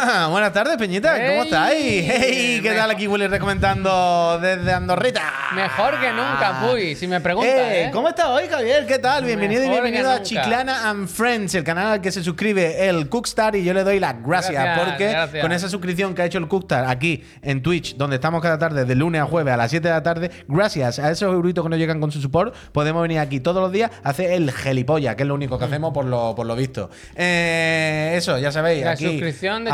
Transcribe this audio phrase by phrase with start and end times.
[0.30, 1.12] Buenas tardes, Peñita.
[1.14, 2.04] ¿Cómo Hey, estáis?
[2.10, 5.20] Hey, ¿Qué tal aquí Willy recomendando desde Andorrita?
[5.54, 7.90] Mejor que nunca, Puy, si me preguntas, Eh, ¿eh?
[7.92, 8.86] ¿Cómo estás hoy, Javier?
[8.86, 9.24] ¿Qué tal?
[9.24, 10.22] Bienvenido y Mejor bienvenido a.
[10.22, 13.98] Chiclana and Friends, el canal al que se suscribe el Cookstar y yo le doy
[14.00, 15.42] las gracias, Gracias, porque gracias.
[15.42, 18.84] con esa suscripción que ha hecho el Cookstar aquí en Twitch, donde estamos cada tarde
[18.84, 21.68] de lunes a jueves a las 7 de la tarde, gracias a esos euritos que
[21.70, 25.16] nos llegan con su support, podemos venir aquí todos los días a hacer el gelipolla,
[25.16, 26.90] que es lo único que hacemos por lo, por lo visto.
[27.16, 28.84] Eh, eso, ya sabéis.
[28.84, 29.70] La aquí suscripción de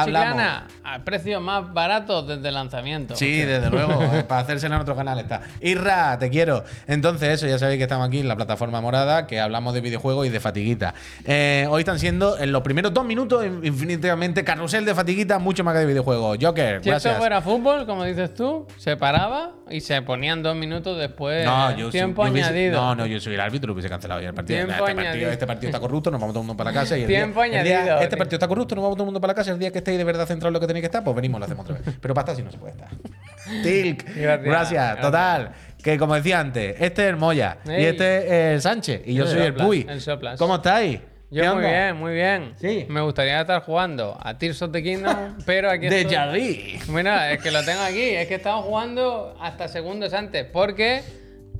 [0.85, 3.17] a precios más baratos desde el lanzamiento.
[3.17, 5.43] Sí, desde luego, eh, para hacérsela en otro canal está.
[5.61, 6.65] Irra, te quiero.
[6.87, 10.27] Entonces, eso, ya sabéis que estamos aquí en la plataforma morada, que hablamos de videojuegos
[10.27, 10.95] y de fatiguita.
[11.25, 15.65] Eh, hoy están siendo, en los primeros dos minutos, in- infinitamente carrusel de fatiguita, mucho
[15.65, 16.39] más que de videojuegos.
[16.41, 17.13] Joker, Si gracias.
[17.13, 21.45] esto fuera fútbol, como dices tú, se paraba y se ponían dos minutos después.
[21.45, 22.81] No, yo, tiempo yo hubiese- añadido.
[22.81, 24.59] no, no, yo soy el árbitro, hubiese cancelado ya el partido.
[24.59, 25.31] Tiempo este, partido añadido.
[25.31, 26.97] este partido está corrupto, nos vamos todo el mundo para la casa.
[26.97, 28.01] Y el Tiempo día- el día- añadido.
[28.01, 29.51] este partido está corrupto, nos vamos todo el mundo para la casa.
[29.53, 31.39] El día que estéis de verdad centrado en lo que tenéis que estar, pues venimos,
[31.41, 31.97] lo hacemos otra vez.
[32.01, 32.89] Pero para estar si no se puede estar.
[33.63, 35.01] Tilk, Gracias, gracias, gracias.
[35.01, 35.51] total.
[35.83, 39.25] Que como decía antes, este es el Moya y este es el Sánchez y yo
[39.25, 39.87] El soy el Puy.
[39.89, 40.37] el.
[40.39, 41.01] ¿Cómo estáis?
[41.31, 41.69] Yo ¿Qué muy onda?
[41.69, 42.53] bien, muy bien.
[42.57, 42.87] Sí.
[42.89, 46.79] Me gustaría estar jugando a Tears of the Kingdom, pero aquí De estoy- Javi.
[46.89, 48.01] Bueno, es que lo tengo aquí.
[48.01, 50.45] Es que estamos jugando hasta segundos antes.
[50.53, 51.03] Porque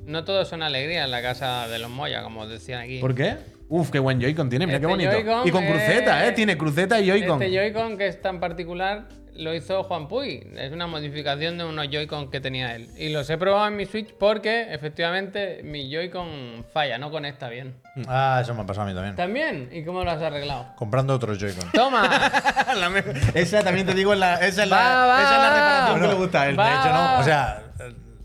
[0.05, 2.99] no todo son alegría en la casa de los Moya, como os decían aquí.
[2.99, 3.35] ¿Por qué?
[3.69, 5.45] Uf, qué buen Joy-Con tiene, mira qué Este bonito.
[5.47, 6.31] Y con cruceta, ¿eh?
[6.31, 7.41] Tiene cruceta y Joy-Con.
[7.41, 10.47] Este Joy-Con que es tan particular lo hizo Juan Puy.
[10.57, 12.87] Es una modificación de unos Joy-Con que tenía él.
[12.97, 17.75] Y los he probado en mi Switch porque efectivamente mi Joy-Con falla, no conecta bien.
[18.07, 19.15] Ah, eso me ha pasado a mí también.
[19.15, 19.69] ¿También?
[19.71, 20.67] ¿Y cómo lo has arreglado?
[20.75, 21.69] Comprando otros Joy-Con.
[21.71, 22.09] ¡Toma!
[23.33, 25.53] Esa también te digo, es la, esa es la, Va, esa es la va.
[25.55, 26.55] reparación que le gusta a él.
[26.57, 27.19] De hecho, no.
[27.19, 27.63] O sea,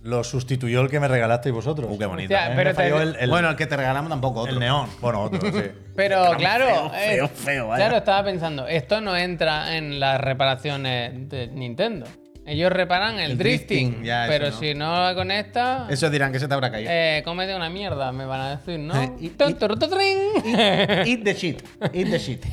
[0.02, 1.88] lo sustituyó el que me regalasteis vosotros.
[1.90, 2.34] Uh, qué bonito.
[2.34, 4.40] Hostia, A mí pero me falló te- el, el- bueno, el que te regalamos tampoco
[4.40, 4.52] otro.
[4.52, 4.88] el neón.
[5.00, 5.62] Bueno, otro, sí.
[5.96, 7.84] Pero claro, feo, eh, feo, feo, vaya.
[7.84, 12.06] claro, estaba pensando, esto no entra en las reparaciones de Nintendo.
[12.44, 14.58] Ellos reparan el, El drifting, drifting, ya, pero no.
[14.58, 16.90] si no la conecta, Eso dirán que se te habrá caído.
[16.92, 19.00] eh, cómete una mierda, me van a decir, ¿no?
[19.00, 20.18] Eh, turru, tutrin.
[20.44, 21.62] Eat the shit.
[21.92, 22.44] Eat the shit.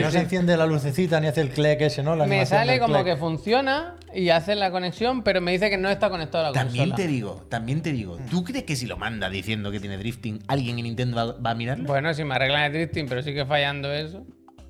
[0.00, 2.16] No se enciende la lucecita ni hace el click ese, ¿no?
[2.16, 3.04] La me sale como click.
[3.04, 6.54] que funciona y hace la conexión, pero me dice que no está conectado a la
[6.54, 6.96] También consola.
[6.96, 8.16] te digo, también te digo.
[8.30, 11.50] ¿Tú crees que si lo manda diciendo que tiene drifting, alguien en Nintendo va, va
[11.50, 11.84] a mirarlo?
[11.86, 14.24] Bueno, si me arreglan el drifting, pero sigue fallando eso.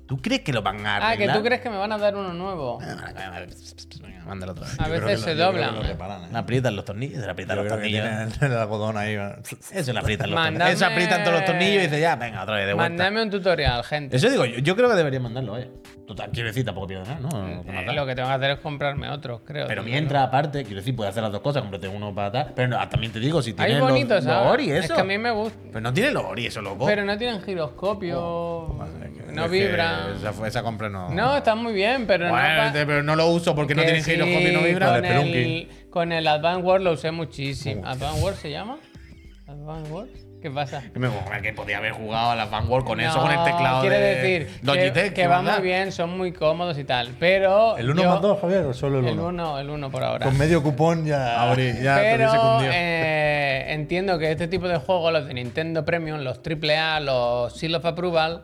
[0.05, 1.33] ¿Tú crees que lo van a Ah, arreglar?
[1.35, 2.77] que tú crees que me van a dar uno nuevo.
[4.25, 4.79] Venga, Mándalo otra vez.
[4.79, 5.75] A veces se doblan.
[5.77, 5.95] ¿eh?
[6.31, 8.03] Le aprietan los tornillos, se le aprietan Yo los tornillos.
[8.03, 9.15] tienen el algodón ahí.
[9.73, 10.69] Eso le aprietan los tornillos.
[10.69, 12.89] Eso aprietan todos los tornillos y dice, ya, venga, otra vez de vuelta.
[12.89, 14.17] Mándame un tutorial, gente.
[14.17, 15.69] Eso digo yo, yo creo que deberían mandarlo, oye.
[16.05, 17.47] Total, quiero decir, tampoco pierdo nada, ¿no?
[17.47, 19.65] Eh, lo que tengo que hacer es comprarme otro, creo.
[19.67, 22.53] Pero mientras, aparte, quiero decir, puedes hacer las dos cosas, cómprate uno para tal.
[22.55, 24.51] Pero no, también te digo, si tienes los, bonitos, los ¿sabes?
[24.51, 24.93] Ori, Es eso.
[24.95, 25.57] que a mí me gusta.
[25.67, 26.85] Pero no tiene los Ori, eso, loco.
[26.85, 28.19] Pero no tienen giroscopio.
[28.21, 28.85] Oh,
[29.33, 30.09] no Es que vibra.
[30.15, 31.09] Esa, fue- esa compra no.
[31.09, 32.71] No, están muy bien, pero Bueno, no.
[32.73, 34.95] pero no lo uso porque no tienen sí, giroscopio y no vibra.
[34.97, 37.83] Con el, con el Advance Wars lo usé muchísimo.
[37.85, 38.77] ¿Advance Wars se llama?
[39.47, 40.24] ¿Advance Wars?
[40.45, 40.83] ¿Qué pasa?
[40.93, 41.09] Que me
[41.41, 44.59] que podía haber jugado a la Vanguard con eso, con el teclado quiere de decir
[44.59, 45.13] que, Logitech.
[45.13, 47.15] que va muy bien, son muy cómodos y tal.
[47.19, 47.75] Pero.
[47.77, 48.63] ¿El 1 yo- más 2, Javier?
[48.67, 49.27] ¿O solo el El 1?
[49.29, 50.23] 1, el 1 por ahora.
[50.23, 51.41] Con medio cupón ya.
[51.41, 52.71] Ahora ya te Pero cundido.
[52.75, 57.73] eh, entiendo que este tipo de juegos, los de Nintendo Premium, los AAA, los Seal
[57.73, 58.43] of Approval,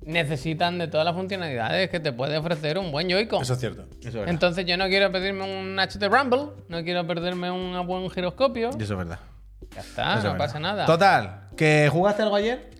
[0.00, 3.42] necesitan de todas las funcionalidades que te puede ofrecer un buen Joy-Con.
[3.42, 3.84] Eso es cierto.
[4.02, 4.30] Eso es.
[4.30, 8.70] Entonces yo no quiero pedirme un HT Rumble, no quiero perderme un buen giroscopio.
[8.70, 9.18] Eso es verdad.
[9.74, 10.86] Ya está, no pasa nada.
[10.86, 12.70] Total, ¿que jugaste algo ayer?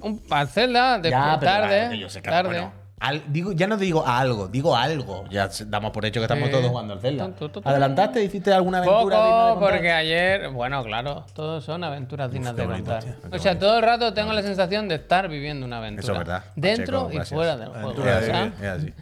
[0.00, 2.48] Un Zelda, después, Ya, pero tarde, vale, yo sé que- tarde.
[2.50, 5.24] bueno, al- digo, ya no digo a algo, digo algo.
[5.28, 6.52] Ya se- damos por hecho que estamos Sí.
[6.52, 7.28] todos jugando al Zelda.
[7.32, 7.50] Tun.
[7.64, 8.22] ¿Adelantaste?
[8.22, 12.90] ¿Hiciste alguna aventura de Poco, porque ayer, bueno, claro, todos son aventuras dignas de bonito,
[12.92, 13.02] contar.
[13.02, 16.02] tío, o sea, todo el rato tengo la sensación de estar viviendo una aventura.
[16.04, 16.44] Eso es verdad.
[16.54, 17.36] Dentro Pacheco, y gracias.
[17.36, 17.84] fuera del juego.
[17.86, 18.60] Aventura Es de así, ¿sabes?
[18.60, 18.94] es así.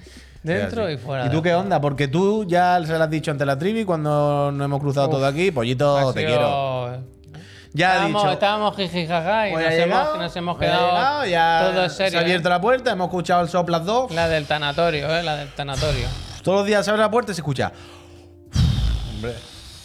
[0.42, 1.80] Dentro y fuera ¿Y tú qué onda?
[1.80, 5.26] Porque tú ya se lo has dicho ante la trivi cuando nos hemos cruzado todo
[5.26, 5.50] aquí.
[5.50, 7.15] Pollito, te sido- quiero.
[7.76, 8.32] Ya he estábamos, dicho.
[8.32, 11.90] estábamos jijijaja y Pues nos, llegado, hemos, nos hemos pues quedado llegado, ya todo en
[11.90, 12.10] serio.
[12.12, 12.50] Se ha abierto ¿eh?
[12.50, 14.12] la puerta, hemos escuchado el Soplas 2.
[14.12, 15.22] La del tanatorio, ¿eh?
[15.22, 16.08] La del tanatorio.
[16.42, 17.72] Todos los días se abre la puerta y se escucha.
[19.14, 19.34] Hombre,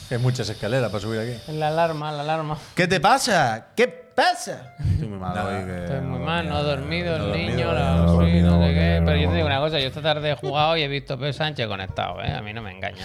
[0.10, 1.52] hay muchas escaleras para subir aquí.
[1.52, 2.58] La alarma, la alarma.
[2.76, 3.68] ¿Qué te pasa?
[3.76, 4.76] ¿Qué pasa?
[4.80, 5.66] Estoy muy mal hoy.
[5.66, 8.26] que Estoy muy no mal, no he dormido, el niño, no sé
[8.74, 9.02] qué.
[9.06, 11.18] Pero yo te digo una cosa, yo esta tarde he jugado y he visto a
[11.18, 12.32] Pedro Sánchez conectado, ¿eh?
[12.32, 13.04] A mí no me engaña.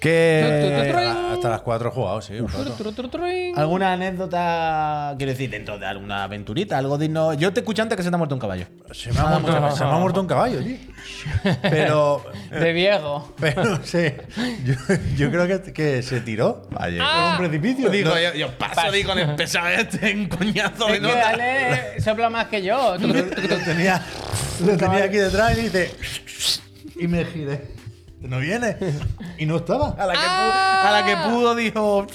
[0.00, 0.94] Que.
[0.94, 2.34] Ah, Hasta las 4 he jugado, sí.
[3.56, 7.34] ¿Alguna anécdota, quiero decir, dentro de alguna aventurita, algo digno?
[7.34, 8.66] Yo te escuché antes que se te ha muerto un caballo.
[8.92, 10.76] Se me, ha muerto, se me ha muerto un caballo, tío.
[11.62, 12.24] Pero.
[12.50, 13.34] De viejo.
[13.40, 14.12] Pero sí.
[14.64, 14.74] Yo,
[15.16, 17.02] yo creo que, que se tiró Ayer.
[17.02, 17.90] por un precipicio.
[17.90, 21.06] Digo, No, yo, yo paso ahí con el pesado este, un coñazo de Es que
[21.06, 22.96] dale, sopla más que yo.
[22.98, 24.02] Tru, lo tenía,
[24.64, 25.94] lo tenía aquí detrás y dice.
[26.96, 27.62] Y me giré.
[28.20, 28.76] no viene.
[29.38, 29.90] Y no estaba.
[29.98, 32.06] A la que, pu- a la que pudo dijo.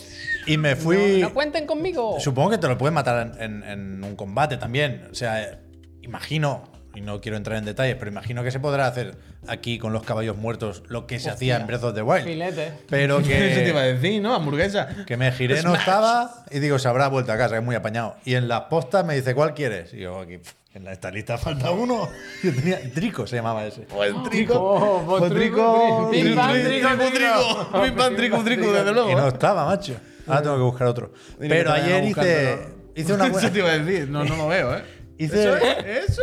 [0.46, 1.22] Y me fui.
[1.22, 2.20] No cuenten conmigo.
[2.20, 5.08] Supongo que te lo puedes matar en, en- en un combate también.
[5.12, 5.60] O sea,
[6.02, 6.64] imagino,
[6.96, 9.16] y no quiero entrar en detalles, pero imagino que se podrá hacer
[9.48, 12.24] aquí con los caballos muertos lo que se hacía en Breath of the Wild.
[12.26, 12.74] Filete.
[12.90, 14.36] Pero Eso te iba a que, decir, ¿no?
[14.36, 14.88] Hamburguesa.
[15.08, 17.76] que me giré, no estaba, y digo, se habrá vuelto a casa, que es muy
[17.76, 18.16] apañado.
[18.26, 19.94] Y en las postas me dice, ¿cuál quieres?
[19.94, 20.40] Y yo, aquí,
[20.76, 22.08] en la- esta lista falta uno.
[22.44, 23.82] Yo tenía, Trico se llamaba ese.
[23.82, 24.54] Pues trico.
[24.60, 26.12] Oh, pues Pues trico, trico.
[26.12, 27.82] pim, pam, trico, trico, trico.
[27.84, 29.28] Pim, pam, trico, trico, desde Y no luego.
[29.28, 29.96] estaba, macho.
[30.28, 31.12] Ahora tengo que buscar otro.
[31.40, 32.60] Que Pero ayer hice,
[32.96, 34.10] hice una Eso te buena, iba a decir.
[34.10, 34.84] No, no lo veo, ¿eh?
[35.18, 36.10] Hice- ¿Eso es?
[36.10, 36.22] ¿Eso?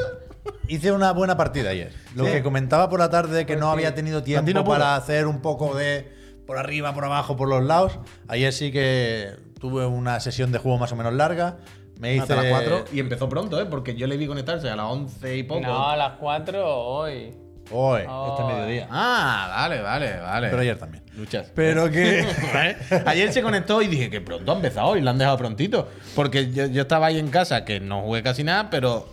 [0.69, 1.93] Hice una buena partida ayer.
[2.15, 2.33] Lo Sí.
[2.33, 3.73] que comentaba por la tarde que Pues no sí.
[3.75, 6.13] había tenido tiempo para hacer un poco de
[6.47, 7.99] por arriba, por abajo, por los lados.
[8.29, 11.59] Ayer sí que tuve una sesión de juego más o menos larga.
[12.01, 13.67] Me hice Hasta las 4 y empezó pronto, ¿eh?
[13.67, 15.61] Porque yo le vi conectarse a las 11 y poco.
[15.61, 17.35] No, a las 4 hoy.
[17.73, 18.35] Hoy, Oh.
[18.37, 18.89] este mediodía.
[18.91, 20.49] Ah, vale, vale, vale.
[20.49, 21.05] Pero ayer también.
[21.15, 21.53] Luchas.
[21.55, 22.27] Pero que
[23.07, 25.89] Ayer se conectó y dije que pronto ha empezado y lo han dejado prontito.
[26.17, 29.07] Porque yo, yo estaba ahí en casa, que no jugué casi nada, pero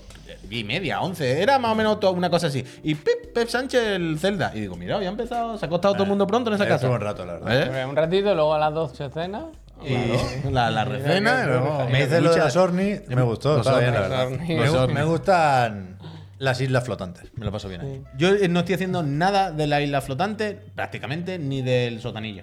[0.49, 2.63] y media, 11, era más o menos to- una cosa así.
[2.83, 4.51] Y Pep, Pep Sánchez el Zelda.
[4.55, 6.65] Y digo, mira, ya ha empezado, se ha acostado todo el mundo pronto en esa
[6.65, 6.89] Eh, casa.
[6.89, 7.61] un rato, la verdad.
[7.63, 7.65] ¿Eh?
[7.71, 9.45] Pues Un ratito, luego a las 12 cena.
[9.85, 13.59] Y la, la recena, y luego me hice lo de las Orni, me gustó, Los
[13.67, 14.29] estaba bien, la verdad.
[14.31, 14.93] Los Me, Orni.
[14.93, 15.97] gu- me gustan
[16.39, 18.01] las islas flotantes, me lo paso bien ahí.
[18.17, 22.41] Yo eh, no estoy haciendo nada de la isla flotante, prácticamente, ni del sotanillo.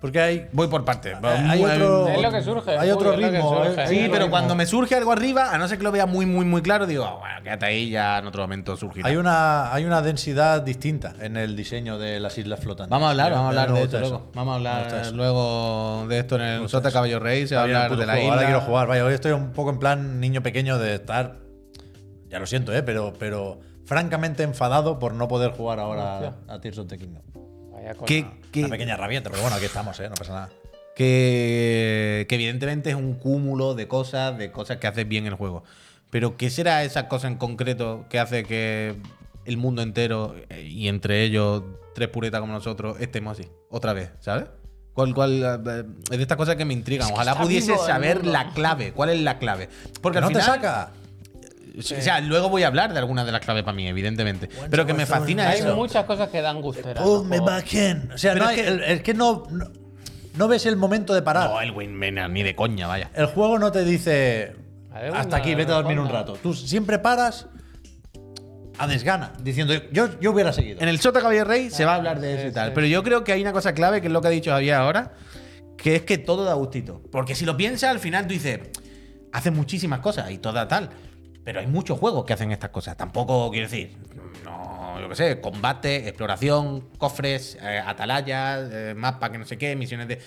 [0.00, 1.12] Porque hay Porque por parte.
[1.22, 3.82] hay otro Es lo que surge, Hay otro ritmo, surge.
[3.82, 3.86] eh.
[3.88, 4.30] Sí, pero mismo.
[4.30, 6.86] cuando me surge algo arriba, a no ser que lo vea muy, muy, muy claro,
[6.86, 9.08] digo, ah, bueno, quédate ahí, ya en otro momento surgirá.
[9.08, 12.90] Hay una, hay una densidad distinta en el diseño de las islas flotantes.
[12.90, 14.30] Vamos a hablar, vamos a hablar de esto luego.
[14.34, 17.48] Vamos a hablar luego de esto en el Sota Caballo Rey.
[17.48, 18.20] Se va a hablar de la juego.
[18.22, 18.34] isla.
[18.34, 18.86] Ahora quiero jugar.
[18.86, 21.38] Vaya, hoy estoy un poco en plan niño pequeño de estar.
[22.28, 22.84] Ya lo siento, ¿eh?
[22.84, 26.34] Pero, pero francamente enfadado por no poder jugar ahora Hostia.
[26.46, 27.22] a Tears of the Kingdom.
[28.06, 28.24] Que,
[28.60, 30.08] Una pequeña rabieta, pero bueno, aquí estamos, ¿eh?
[30.08, 30.50] No pasa nada.
[30.96, 35.64] que, que evidentemente es un cúmulo de cosas, de cosas que haces bien el juego.
[36.10, 38.96] Pero ¿qué será esa cosa en concreto que hace que
[39.44, 41.62] el mundo entero, eh, y entre ellos
[41.94, 43.48] tres puretas como nosotros, estemos así?
[43.70, 44.46] Otra vez, ¿sabes?
[44.94, 47.12] ¿Cuál, cuál, eh, es de estas cosas que me intrigan.
[47.12, 48.92] Ojalá pudiese saber la clave.
[48.92, 49.68] ¿Cuál es la clave?
[50.02, 50.88] Porque Que al no te final,
[51.78, 54.48] O sea, luego voy a hablar de algunas de las claves para mí, evidentemente.
[54.70, 55.76] Pero que me fascina Hay eso.
[55.76, 57.02] muchas cosas que dan gustera.
[57.02, 58.10] Pull me back in.
[58.12, 59.66] O sea, no es hay- que- el- es que no, no,
[60.36, 61.48] no ves el momento de parar.
[61.50, 63.10] No, el Wingman ni de coña, vaya.
[63.14, 64.56] El juego no te dice
[64.92, 66.34] ver, hasta aquí, vete a dormir un rato.
[66.42, 67.46] Tú siempre paras
[68.78, 70.80] a desgana, diciendo yo, yo hubiera seguido.
[70.80, 72.68] En el Sota Caballo Rey se va a hablar de eso y tal.
[72.68, 72.72] sí.
[72.74, 74.74] Pero yo creo que hay una cosa clave, que es lo que ha dicho Javier
[74.76, 75.14] ahora,
[75.76, 77.02] que es que todo da gustito.
[77.10, 78.60] Porque si lo piensas, al final tú dices,
[79.32, 80.90] hace muchísimas cosas y toda tal.
[81.48, 82.94] Pero hay muchos juegos que hacen estas cosas.
[82.94, 83.96] Tampoco quiero decir,
[84.44, 89.74] no, yo qué sé, combate, exploración, cofres, eh, atalayas, eh, mapa que no sé qué,
[89.74, 90.20] misiones de.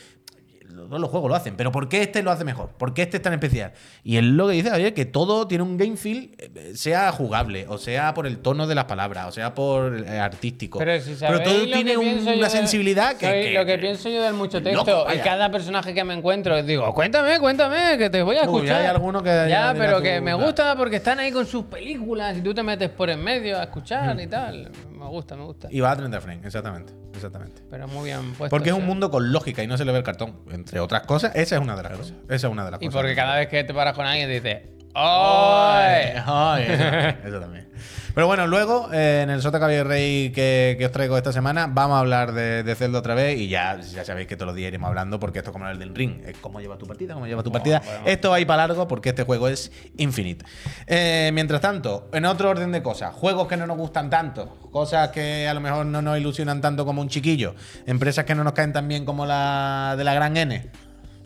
[0.74, 2.70] Todos los juegos lo hacen, pero ¿por qué este lo hace mejor?
[2.78, 3.72] ¿Por qué este es tan especial?
[4.04, 7.66] Y es lo que dice Javier, que todo tiene un game feel, eh, sea jugable,
[7.68, 10.80] o sea por el tono de las palabras, o sea por eh, artístico.
[10.80, 14.22] Pero si todo tiene un- una de- sensibilidad que, ¿sabéis que- lo que pienso yo
[14.22, 18.38] del mucho texto y cada personaje que me encuentro digo, cuéntame, cuéntame, que te voy
[18.38, 18.82] a Uy, escuchar.
[18.82, 22.38] hay alguno que ya, ya pero que me gusta porque están ahí con sus películas
[22.38, 24.70] y tú te metes por en medio a escuchar y tal.
[25.02, 25.68] Me gusta, me gusta.
[25.72, 26.94] Y va a 30 frames, exactamente.
[27.14, 27.62] Exactamente.
[27.70, 28.56] Pero muy bien puesto.
[28.56, 30.40] Porque es un mundo con lógica y no se le ve el cartón.
[30.52, 32.14] Entre otras cosas, esa es una de las cosas.
[32.30, 33.00] Esa es una de las Y cosas.
[33.02, 34.62] porque cada vez que te paras con alguien dices,
[34.94, 36.14] ¡Ay!
[36.26, 37.68] Ay, eso, también, eso también.
[38.14, 41.68] Pero bueno, luego eh, en el Sota Caballo Rey que, que os traigo esta semana,
[41.72, 44.56] vamos a hablar de, de Zelda otra vez y ya, ya sabéis que todos los
[44.56, 46.22] días iremos hablando porque esto es como el del ring.
[46.26, 47.82] Es cómo llevas tu partida, cómo llevas tu partida.
[48.06, 50.46] Esto va a ir para largo porque este juego es infinite.
[50.88, 55.10] Eh, mientras tanto, en otro orden de cosas, juegos que no nos gustan tanto, cosas
[55.10, 57.56] que a lo mejor no nos ilusionan tanto como un chiquillo,
[57.86, 60.70] empresas que no nos caen tan bien como la de la gran N.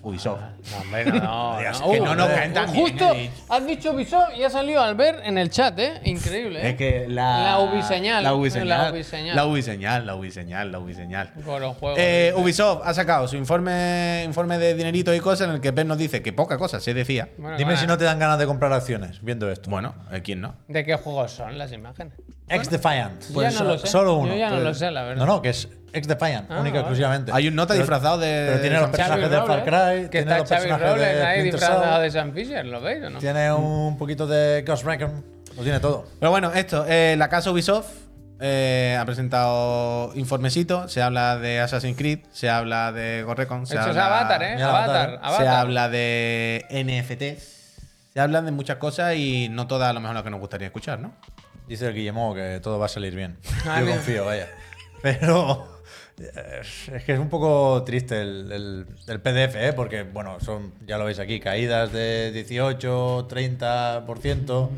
[0.05, 0.39] Ubisoft.
[0.71, 1.59] No, hombre, no, no.
[1.59, 1.91] Dios, no.
[1.91, 3.31] que no nos Uh, caen tan Justo dicho.
[3.50, 6.00] has dicho Ubisoft y ha salido Albert en el chat, ¿eh?
[6.03, 6.69] Increíble, ¿eh?
[6.69, 7.43] Es que la.
[7.43, 8.24] La Ubiseñal.
[8.24, 8.67] La Ubiseñal.
[8.67, 9.35] La Ubiseñal.
[9.35, 11.33] La Ubiseñal, la Ubiseñal, la Ubiseñal.
[11.43, 11.97] Con los juegos.
[12.00, 15.88] Eh, Ubisoft ha sacado su informe, informe de dinerito y cosas en el que Pep
[15.88, 17.29] nos dice que poca cosa se decía.
[17.38, 19.69] Bueno, Dime bueno, si no te dan ganas de comprar acciones viendo esto.
[19.69, 20.55] Bueno, eh, ¿quién no?
[20.67, 22.13] ¿De qué juegos son las imágenes?
[22.47, 23.24] Ex Defiant.
[23.33, 23.88] Pues ya no so- lo sé.
[23.88, 24.31] Solo uno.
[24.33, 25.25] Yo ya no Pues- lo sé, la verdad.
[25.25, 27.31] No, no, que es Ex Defiant, Ah, única exclusivamente.
[27.33, 28.45] Hay un nota Pero- disfrazado de.
[28.49, 31.43] Pero tiene los personajes de Far Cry, Que tiene está los personajes Robles de ahí
[31.43, 33.19] disfrazado de Sam Fisher, ¿lo veis o no?
[33.19, 35.23] Tiene un poquito de Ghost Recon.
[35.55, 36.05] Lo tiene todo.
[36.19, 37.87] Pero bueno, esto, eh, la casa Ubisoft
[38.41, 40.89] eh, ha presentado informecito.
[40.89, 44.61] Se habla de Assassin's Creed, se habla de Gorrecon, se Eso es habla, Avatar, ¿eh?
[44.61, 45.19] Avatar, Avatar.
[45.23, 45.41] Avatar.
[45.43, 47.55] se habla de NFTs.
[48.13, 50.67] Se hablan de muchas cosas y no todas a lo mejor lo que nos gustaría
[50.67, 51.13] escuchar, ¿no?
[51.67, 53.37] Dice el Guillemot que todo va a salir bien.
[53.65, 54.47] Ah, Yo confío, vaya.
[55.01, 55.67] Pero
[56.17, 59.74] Es que es un poco triste el, el- el PDF, ¿eh?
[59.75, 64.69] porque, bueno, son, ya lo veis aquí, caídas de 18, 30%.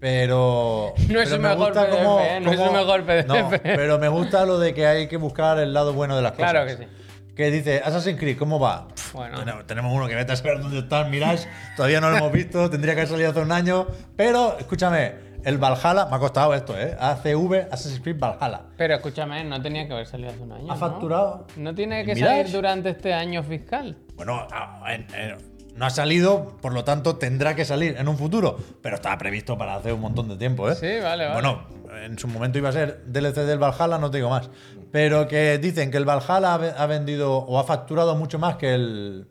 [0.00, 0.94] Pero.
[1.08, 2.40] No es pero me mejor gusta PDF, ¿eh?
[2.40, 3.26] No es su mejor PDF.
[3.26, 6.32] No, pero me gusta lo de que hay que buscar el lado bueno de las
[6.32, 6.50] cosas.
[6.52, 6.84] Claro que sí.
[7.34, 8.88] Que dice, Assassin's Creed, ¿cómo va?
[8.88, 9.38] Pff, Bueno.
[9.40, 11.46] tenemos, tenemos uno que vete a saber dónde está el Mirage.
[11.76, 13.86] Todavía no lo hemos visto, tendría que haber salido hace un año.
[14.16, 15.12] Pero, escúchame,
[15.46, 16.96] el Valhalla, me ha costado esto, ¿eh?
[16.98, 18.62] ACV, Assassin's Creed Valhalla.
[18.76, 20.64] Pero escúchame, no tenía que haber salido hace un año.
[20.70, 20.76] ¿Ha ¿no?
[20.80, 21.46] facturado?
[21.56, 22.36] No tiene que Mirage?
[22.42, 23.96] salir durante este año fiscal.
[24.16, 24.46] Bueno,
[24.88, 28.96] en- en- no ha salido, por lo tanto tendrá que salir en un futuro, pero
[28.96, 30.74] estaba previsto para hace un montón de tiempo, ¿eh?
[30.74, 31.32] Sí, vale, vale.
[31.34, 31.66] Bueno,
[32.02, 34.48] en su momento iba a ser DLC del Valhalla, no te digo más.
[34.90, 38.56] Pero que dicen que el Valhalla ha ve- ha vendido o ha facturado mucho más
[38.56, 39.28] que el,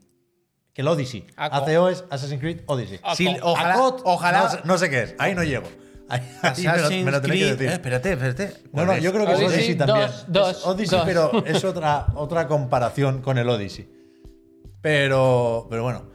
[0.74, 1.26] que el Odyssey.
[1.36, 1.90] Aco.
[1.90, 3.00] Es Assassin's Creed Odyssey.
[3.16, 4.62] Sí, ojalá, ojalá.
[4.66, 5.68] No sé qué es, ahí no llego.
[6.10, 7.70] Me, lo, Assassin's me lo tenéis que Creed- decir.
[7.70, 8.54] Eh, espérate, espérate.
[8.74, 10.08] No, no, yo creo que es Odyssey Odyssey también.
[10.08, 11.06] dos, dos, Es Odyssey, dos.
[11.06, 13.90] pero es otra, otra comparación con el Odyssey.
[14.82, 16.06] Pero, pero bueno,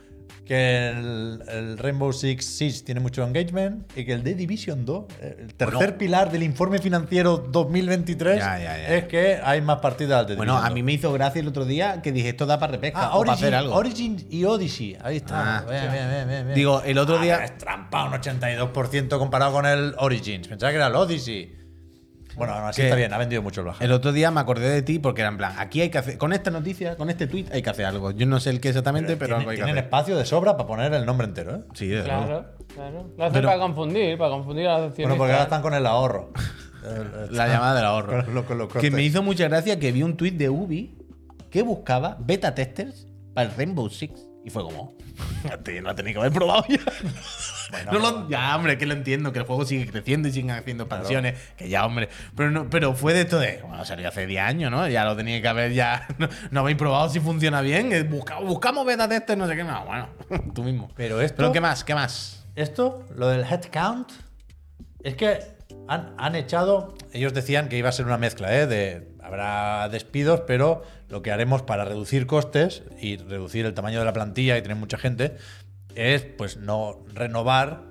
[0.50, 5.04] que el, el Rainbow Six Siege tiene mucho engagement y que el The Division 2,
[5.21, 5.97] eh, el tercer Bueno.
[5.99, 8.97] pilar del informe financiero 2023, Ya, ya, ya.
[8.97, 10.87] es que hay más partidas al The Bueno, Division a mí 2.
[10.87, 13.35] me hizo gracia el otro día que dije esto da para repesca Ah, o para
[13.35, 13.76] hacer Origin, algo.
[13.76, 14.97] Origin y Odyssey.
[15.04, 15.59] Ahí está.
[15.59, 15.64] Ah.
[15.71, 16.54] bien, bien, bien, bien, bien.
[16.57, 20.49] Digo, el otro Ah, día- Es trampa, un 82% comparado con el Origins.
[20.49, 21.60] Pensaba que era el Odyssey.
[22.37, 23.85] Bueno, así Que- está bien, ha vendido mucho el Valhalla.
[23.85, 26.17] El otro día me acordé de ti porque era en plan, aquí hay que hacer,
[26.19, 28.11] con esta noticia, con este tweet hay que hacer algo.
[28.13, 29.85] Yo no sé el qué exactamente, pero, tienen, algo hay que tienen hacer.
[29.85, 31.61] espacio de sobra para poner el nombre entero, ¿eh?
[31.75, 32.27] Sí, desde luego.
[32.27, 33.11] Claro, claro.
[33.19, 35.87] Lo hace Pero- para confundir, para confundir a los Bueno, porque ahora están con el
[35.87, 36.33] ahorro.
[37.31, 38.25] La llamada del ahorro.
[38.25, 40.97] Con lo- con los que me hizo mucha gracia que vi un tweet de Ubi
[41.51, 44.27] que buscaba beta testers para el Rainbow Six.
[44.47, 44.95] Y fue como,
[45.63, 46.79] "Tío, no tenéis que haber probado ya.
[47.71, 50.50] Bueno, No lo- ya, hombre, que lo entiendo, que el juego sigue creciendo y siguen
[50.50, 51.39] haciendo expansiones.
[51.57, 52.09] Que ya, hombre.
[52.37, 54.87] Pero, no, pero fue de esto de, bueno, salió hace 10 años, ¿no?
[54.89, 56.07] Ya lo tenía que haber, ya.
[56.19, 57.93] No, no habéis probado si funciona bien.
[57.93, 59.85] eh, busca- buscamos beta testers, no sé qué más.
[59.87, 60.09] Bueno,
[60.55, 60.91] tú mismo.
[60.97, 61.85] Pero esto- Pero ¿qué más?
[61.85, 62.47] ¿Qué más?
[62.57, 64.11] Esto, lo del headcount,
[65.03, 65.39] es que
[65.89, 66.95] han, han echado.
[67.12, 68.67] Ellos decían que iba a ser una mezcla, ¿eh?
[68.67, 74.05] De, habrá despidos, pero lo que haremos para reducir costes y reducir el tamaño de
[74.05, 75.37] la plantilla y tener mucha gente
[75.94, 77.82] es, pues, no renovar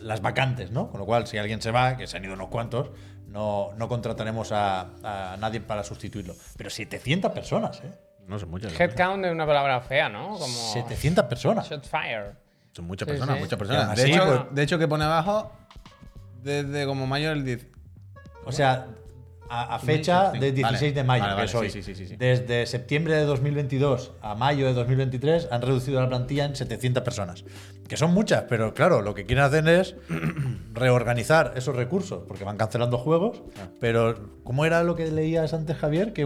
[0.00, 0.90] las vacantes, ¿no?
[0.90, 2.90] Con lo cual, si alguien se va, que se han ido unos cuantos,
[3.26, 6.34] no, no contrataremos a, a nadie para sustituirlo.
[6.56, 7.92] Pero 700 personas, ¿eh?
[8.26, 8.78] No son muchas.
[8.78, 10.30] Headcount es una palabra fea, ¿no?
[10.30, 11.68] Como 700 personas.
[11.68, 12.34] shot fire.
[12.72, 13.42] Son muchas Sí, personas, sí.
[13.42, 13.96] muchas personas.
[13.96, 15.52] De, hecho, pues- de hecho, que pone abajo,
[16.42, 17.66] desde como mayo del 10.
[18.44, 18.86] O sea,
[19.48, 20.52] a, a fecha Sí, de vale.
[20.52, 21.70] 16 de mayo, Vale, que vale, es hoy.
[21.70, 22.16] sí, sí, sí.
[22.16, 27.44] Desde septiembre de 2022 a mayo de 2023 han reducido la plantilla en 700 personas.
[27.88, 29.94] Que son muchas, pero claro, lo que quieren hacer es
[30.74, 33.42] reorganizar esos recursos, porque van cancelando juegos.
[33.80, 34.14] Pero,
[34.44, 36.12] ¿cómo era lo que leías antes, Javier?
[36.12, 36.24] Que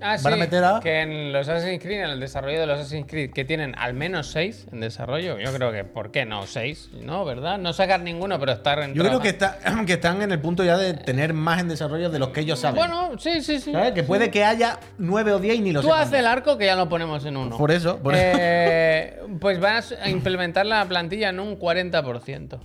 [0.00, 0.80] Ah, van a sí, meter a.
[0.80, 3.94] que en los Assassin's Creed, en el desarrollo de los Assassin's Creed, que tienen al
[3.94, 6.46] menos seis en desarrollo, yo creo que, ¿por qué no?
[6.46, 7.24] Seis, ¿no?
[7.24, 7.58] ¿Verdad?
[7.58, 10.64] No sacar ninguno, pero estar en Yo creo que, está, que están en el punto
[10.64, 12.76] ya de tener más en desarrollo de los que ellos saben.
[12.76, 13.72] Bueno, sí, sí, sí.
[13.72, 13.92] ¿Sabes?
[13.92, 16.66] Que puede que haya 9 o 10 y ni lo Tú haces el arco que
[16.66, 17.56] ya lo ponemos en uno.
[17.58, 22.60] Por eso, por Eh, pues vas a implementar la plantilla en un 40%.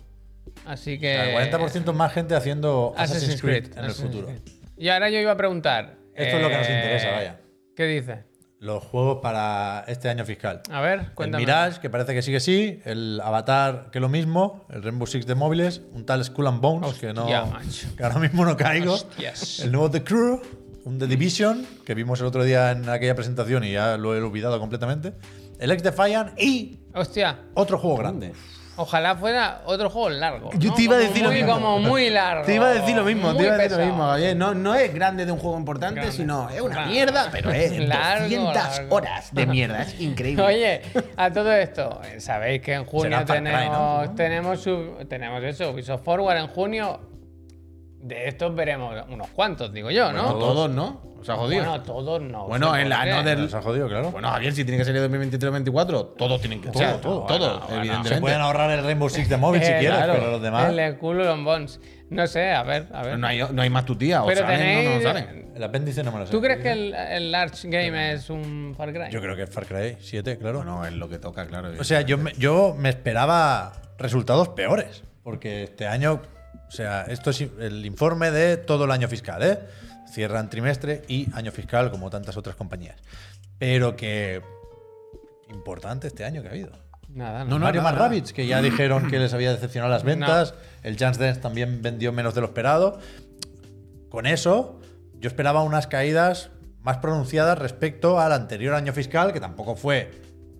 [0.66, 1.36] Así que.
[1.36, 3.78] El 40% más gente haciendo Assassin's, Assassin's Creed, Creed.
[3.78, 4.28] en el Assassin's futuro.
[4.28, 4.42] Creed.
[4.78, 5.96] Y ahora yo iba a preguntar.
[6.14, 7.40] Esto es lo que nos eh, interesa, vaya.
[7.76, 8.24] ¿Qué dice?
[8.60, 10.62] Los juegos para este año fiscal.
[10.72, 11.44] A ver, El cuéntame.
[11.44, 12.80] Mirage, que parece que sigue sí.
[12.86, 14.66] El Avatar, que lo mismo.
[14.70, 15.82] El Rainbow Six de móviles.
[15.94, 18.94] Un tal Skull and Bones, que, no, Hostia, que ahora mismo no caigo.
[18.94, 19.60] Hostias.
[19.60, 20.42] El nuevo The Crew.
[20.86, 24.22] Un The Division, que vimos el otro día en aquella presentación y ya lo he
[24.22, 25.14] olvidado completamente.
[25.60, 28.34] El Ex Defiant y Hostia, otro juego grande.
[28.76, 30.50] ojalá fuera otro juego largo.
[30.58, 30.76] Yo ¿no?
[30.76, 31.54] te iba a Como decir lo muy, mismo.
[31.54, 32.44] Como muy largo.
[32.46, 34.36] Te iba a decir lo mismo, te iba a decir lo mismo, Javier.
[34.38, 36.16] No, no es grande de un juego importante, Grande.
[36.16, 36.90] sino es una Claro.
[36.92, 38.96] mierda, pero es Largo, 200 largo.
[38.96, 39.82] horas de mierda.
[39.82, 40.44] Es increíble.
[40.44, 40.82] Oye,
[41.16, 44.16] a todo esto, eh, sabéis que en junio Far Cry, tenemos, ¿no?
[44.16, 44.68] tenemos,
[45.10, 47.00] tenemos eso, Ubisoft Forward en junio.
[48.00, 50.34] De estos veremos unos cuantos, digo yo, No ¿no?
[50.36, 51.02] todos, ¿no?
[51.20, 51.64] O sea, jodido.
[51.66, 52.46] Bueno, todos no.
[52.48, 54.12] Bueno, en la no del- Nos ha jodido, claro.
[54.12, 57.02] Bueno, Javier, si tiene que salir 2023-2024, todos tienen que Todo, ser.
[57.02, 57.26] todo.
[57.26, 57.76] Todos, Bueno, bueno.
[57.78, 58.16] evidentemente.
[58.16, 60.70] Se pueden ahorrar el Rainbow Six de móvil si Eh, quieres, claro, pero los demás.
[60.70, 61.80] El de Cool and Bones.
[62.12, 63.04] No sé, a ver, a ver.
[63.04, 65.52] Pero no hay, no hay más tu tía, o Pero salen tenéis- o no salen.
[65.56, 66.32] El apéndice no me lo sé.
[66.32, 69.10] ¿Tú crees que el, el Large Game es un Far Cry?
[69.10, 70.58] Yo creo que es Far Cry 7, claro.
[70.60, 71.72] Bueno, es lo que toca, claro.
[71.80, 75.04] O sea, yo me, yo me esperaba resultados peores.
[75.24, 76.22] Porque este año,
[76.68, 79.60] o sea, esto es el informe de todo el año fiscal, ¿eh?
[80.10, 82.98] Cierran trimestre y año fiscal, como tantas otras compañías.
[83.58, 84.42] Pero que
[85.50, 86.72] importante este año que ha habido.
[87.10, 88.08] Nada, No, no, Mario nada, más nada.
[88.10, 90.54] Rabbids, que ya dijeron que les había decepcionado las ventas.
[90.84, 93.00] El Jans Dance también vendió menos de lo esperado.
[94.10, 94.80] Con eso,
[95.20, 96.50] yo esperaba unas caídas
[96.82, 100.12] más pronunciadas respecto al anterior año fiscal, que tampoco fue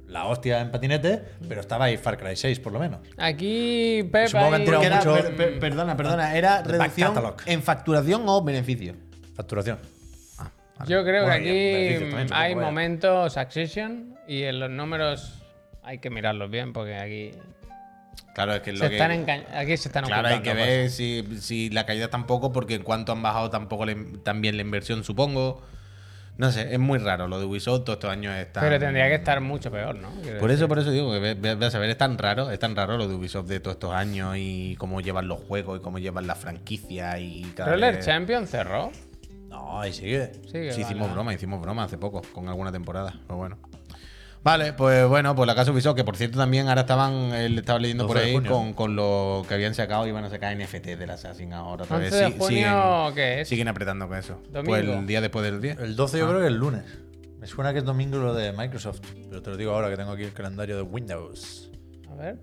[0.08, 3.00] la hostia en patinete, pero estaba ahí Far Cry 6 por lo menos.
[3.18, 6.36] Aquí, Pep, Supongo que han tirado Que era- mucho- per- per- perdona, perdona.
[6.38, 7.14] ¿Era reducción
[7.46, 8.96] en facturación o beneficio?
[9.36, 9.78] Facturación.
[10.88, 15.42] Yo creo Bueno, que aquí también, hay momentos Succession y en los números
[15.84, 17.32] hay que mirarlos bien porque aquí
[18.36, 18.96] Claro, es que es se lo que.
[18.98, 22.76] están enga- aquí se están Claro, hay que ver si, si la caída tampoco, porque
[22.76, 25.64] en cuanto han bajado tampoco in- también la inversión, supongo.
[26.38, 28.62] No sé, es muy raro lo de Ubisoft todos estos años está.
[28.62, 30.10] Pero tendría que estar mucho peor, ¿no?
[30.22, 30.64] Quiero Por decir.
[30.64, 33.08] eso, por eso digo que ve- a saber, es tan raro, es tan raro lo
[33.08, 36.36] de Ubisoft de todos estos años y cómo llevan los juegos y cómo llevan la
[36.36, 38.92] franquicia y cada Roller vez- Champion cerró.
[39.50, 40.32] No, ahí sigue.
[40.52, 43.16] Sigue, Sí, hicimos broma, hicimos broma hace poco, con alguna temporada.
[43.26, 43.58] Pero bueno.
[44.48, 47.60] Vale, pues bueno, pues la casa Ubisoft, que por cierto también ahora estaban, eh, le
[47.60, 50.56] estaba leyendo por 12 de ahí con, con lo que habían sacado, iban a sacar
[50.56, 52.14] NFT del Assassin ahora otra vez.
[52.14, 53.50] 11 de junio, siguen, ¿qué es?
[53.50, 54.42] siguen apretando con eso.
[54.50, 54.64] Domingo.
[54.70, 55.80] Pues el día después del 10.
[55.80, 56.20] El 12 Ah.
[56.22, 56.86] yo creo que es el lunes.
[57.42, 60.12] Me suena que es domingo lo de Microsoft, pero te lo digo ahora que tengo
[60.14, 61.70] aquí el calendario de Windows.
[62.10, 62.38] A ver.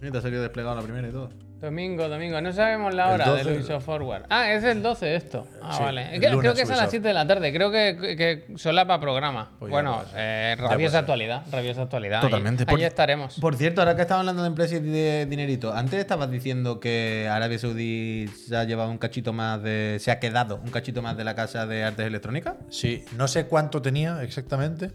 [0.00, 1.28] Mira, te ha salido desplegado la primera y todo.
[1.60, 2.40] Domingo, domingo.
[2.42, 3.44] No sabemos la hora 12.
[3.44, 4.24] del Ubisoft Forward.
[4.28, 5.46] Ah, es el 12 esto.
[5.62, 6.08] Ah, Sí, vale.
[6.18, 6.90] creo que es a las Ubisoft.
[6.90, 7.52] 7 de la tarde.
[7.54, 9.52] Creo que, que solapa programa.
[9.58, 10.18] Pues bueno, puede ser.
[10.20, 11.00] eh, rabiosa ser.
[11.00, 11.42] actualidad.
[11.50, 12.20] Rabiosa actualidad.
[12.20, 12.64] Totalmente.
[12.64, 13.38] Ahí, Por- ahí estaremos.
[13.40, 17.28] Por cierto, ahora que estamos hablando de empresas y de dinerito, antes estabas diciendo que
[17.30, 19.96] Arabia Saudí se ha llevado un cachito más de.
[20.00, 23.46] se ha quedado un cachito más de la casa de artes electrónicas, Sí, no sé
[23.46, 24.90] cuánto tenía exactamente.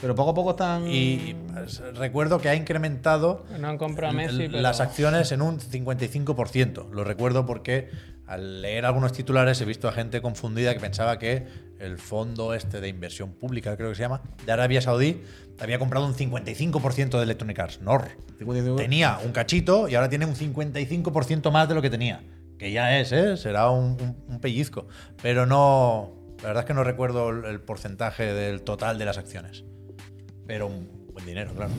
[0.00, 0.86] Pero poco a poco están.
[0.88, 4.60] Y pues, recuerdo que ha incrementado No han comprado a Messi, pero...
[4.60, 6.90] las acciones en un 55%.
[6.90, 7.90] Lo recuerdo porque
[8.26, 11.46] al leer algunos titulares he visto a gente confundida que pensaba que
[11.78, 15.22] el fondo este de inversión pública, creo que se llama, de Arabia Saudí,
[15.60, 17.80] había comprado un 55% de Electronic Arts.
[17.80, 17.98] No.
[18.38, 18.76] 55.
[18.76, 22.22] Tenía un cachito y ahora tiene un 55% más de lo que tenía.
[22.58, 23.36] Que ya es, ¿eh?
[23.36, 24.86] Será un, un- un pellizco.
[25.22, 26.12] Pero no.
[26.42, 29.64] La verdad es que no recuerdo el porcentaje del total de las acciones.
[30.46, 31.72] Pero un buen dinero, claro.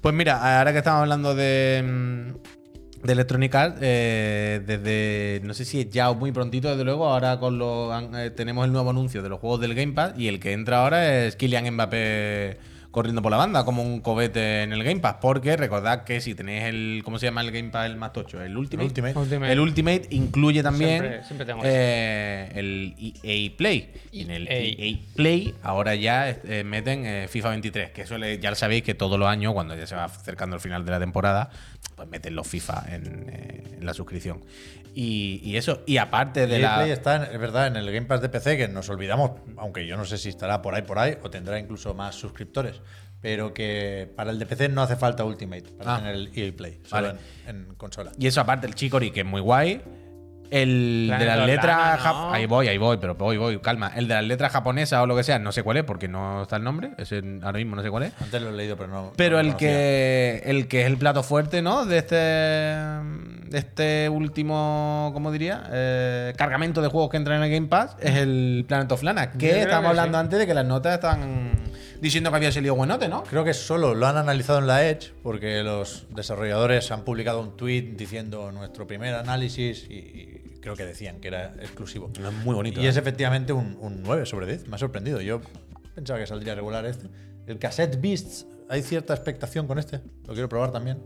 [0.00, 5.64] Pues mira, ahora que estamos hablando de, mm, de Electronic Arts, eh, desde no sé
[5.64, 8.90] si es ya o muy prontito, desde luego, ahora con los eh, tenemos el nuevo
[8.90, 12.58] anuncio de los juegos del Game Pass y el que entra ahora es Kylian Mbappé
[12.92, 16.34] corriendo por la banda como un cobete en el Game Pass, porque recordad que si
[16.36, 18.40] tenéis el ¿cómo se llama el Game Pass el más tocho?
[18.40, 18.86] El Ultimate.
[18.86, 19.18] Ultimate.
[19.18, 19.52] Ultimate.
[19.52, 23.92] El Ultimate incluye también Siempre- siempre tengo eh, el EA Play.
[24.12, 24.60] Y en el EA.
[24.60, 28.94] EA Play ahora ya eh, meten eh, FIFA 23, que suele, ya lo sabéis que
[28.94, 31.50] todos los años, cuando ya se va acercando el final de la temporada,
[31.96, 34.42] pues meten los FIFA en, eh, en la suscripción.
[34.94, 36.76] Y, y eso, y aparte de El la...
[36.76, 39.96] Play está, es verdad, en el Game Pass de PC, que nos olvidamos, aunque yo
[39.96, 42.81] no sé si estará por ahí, por ahí, o tendrá incluso más suscriptores.
[43.22, 45.98] Pero que para el de PC no hace falta Ultimate para Ah.
[45.98, 47.18] tener el EA Play, solo Vale.
[47.46, 48.10] en, en consola.
[48.18, 49.80] Y eso aparte, el Chicory, que es muy guay.
[50.50, 51.76] El de las letras...
[51.78, 52.32] Lana, jap- ¿no?
[52.34, 53.90] Ahí voy, ahí voy, pero voy, voy, calma.
[53.96, 56.42] El de las letras japonesas o lo que sea, no sé cuál es, porque no
[56.42, 56.90] está el nombre.
[56.98, 58.12] Ese ahora mismo no sé cuál es.
[58.20, 59.12] Antes lo he leído, pero no.
[59.16, 59.68] Pero no el conocía.
[59.68, 61.86] que el que es el plato fuerte, ¿no?
[61.86, 65.64] De este de este último, ¿cómo diría?
[65.70, 69.30] Eh, cargamento de juegos que entran en el Game Pass es el Planet of Lana.
[69.32, 70.20] Que estábamos que hablando sí.
[70.20, 71.52] antes de que las notas están
[72.02, 73.22] diciendo que había salido buenote, ¿no?
[73.22, 77.56] Creo que solo lo han analizado en la Edge, porque los desarrolladores han publicado un
[77.56, 82.10] tweet diciendo nuestro primer análisis y, y creo que decían que era exclusivo.
[82.12, 82.80] Es muy bonito.
[82.80, 82.88] Y ¿eh?
[82.88, 84.66] es efectivamente un, un 9 sobre 10.
[84.68, 85.20] Me ha sorprendido.
[85.20, 85.40] Yo
[85.94, 87.06] pensaba que saldría regular este.
[87.46, 90.00] El Cassette Beasts, hay cierta expectación con este.
[90.26, 91.00] Lo quiero probar también.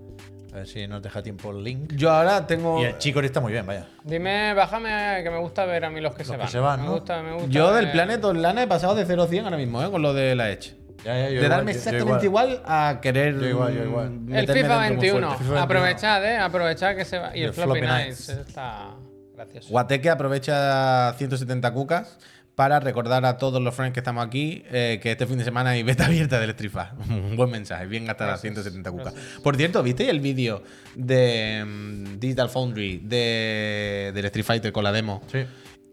[0.55, 1.93] A ver si nos deja tiempo el link.
[1.95, 3.87] Yo ahora tengo Y el Chicory está muy bien, vaya.
[4.03, 6.49] Dime, bájame que me gusta ver a mí los que, se, que van.
[6.49, 6.93] se van, Me ¿no?
[6.95, 7.49] gusta, me gusta.
[7.51, 9.91] yo del Planet of Lana he pasado de 0 a 100 ahora mismo, ¿eh?
[9.91, 10.75] Con lo de la Edge.
[11.07, 12.61] Ya, ya, yo de darme exactamente igual.
[12.65, 14.07] a querer Yo igual, yo igual.
[14.29, 15.21] El FIFA dentro muy 21.
[15.29, 15.45] fuerte.
[15.45, 15.61] FIFA 21.
[15.61, 16.37] Aprovechad, eh.
[16.39, 17.37] Aprovechad que se va.
[17.37, 18.29] Y Y el el Floppy Floppy Nights.
[18.29, 18.49] Nights.
[18.49, 18.97] Está
[19.37, 19.69] gracioso.
[19.69, 22.19] Guateque aprovecha 170 cucas
[22.57, 25.71] para recordar a todos los friends que estamos aquí eh, que este fin de semana
[25.71, 26.99] hay beta abierta del Street Fighter.
[27.09, 29.15] Un buen mensaje, bien gastar las 170 cucas.
[29.45, 30.65] Por cierto, ¿visteis el vídeo
[30.97, 35.23] de mm, Digital Foundry de, del Street Fighter con la demo?
[35.31, 35.47] Sí.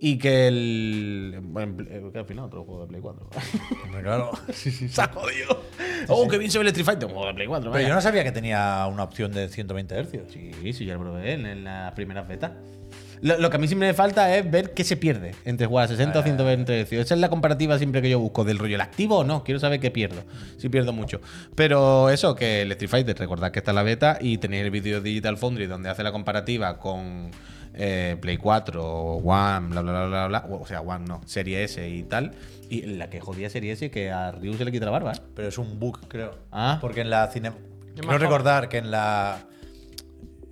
[0.05, 1.39] Y que el.
[1.43, 3.25] Bueno, eh, que al final otro juego de Play 4.
[3.85, 4.31] Hombre, claro.
[4.51, 5.63] ¡Se ha jodido!
[6.09, 7.05] ¡Oh, qué bien se ve el Street Fighter!
[7.05, 7.71] Un juego de Play 4.
[7.71, 7.87] Pero vaya.
[7.87, 10.09] yo no sabía que tenía una opción de 120 Hz.
[10.27, 12.51] Sí, sí, ya lo probé en, en las primeras betas.
[13.21, 15.85] Lo, lo que a mí siempre me falta es ver qué se pierde entre jugar
[15.85, 16.91] a 60 o 120 Hz.
[16.91, 18.75] Esa es la comparativa siempre que yo busco del rollo.
[18.75, 19.45] ¿El activo o no?
[19.45, 20.21] Quiero saber qué pierdo.
[20.57, 21.21] Si pierdo mucho.
[21.55, 24.71] Pero eso, que el Street Fighter, recordad que está en la beta y tenéis el
[24.71, 27.31] vídeo de Digital Foundry donde hace la comparativa con
[27.73, 30.45] eh, Play 4, One, bla, bla, bla, bla, bla.
[30.49, 32.33] O sea, One no, Serie S y tal.
[32.69, 35.21] Y la que jodía Serie S que a Ryu se le quita la barba, ¿eh?
[35.36, 36.38] Pero es un bug, creo.
[36.51, 36.77] Ah.
[36.81, 37.51] Porque en la cine.
[37.95, 39.45] Quiero recordar que en la.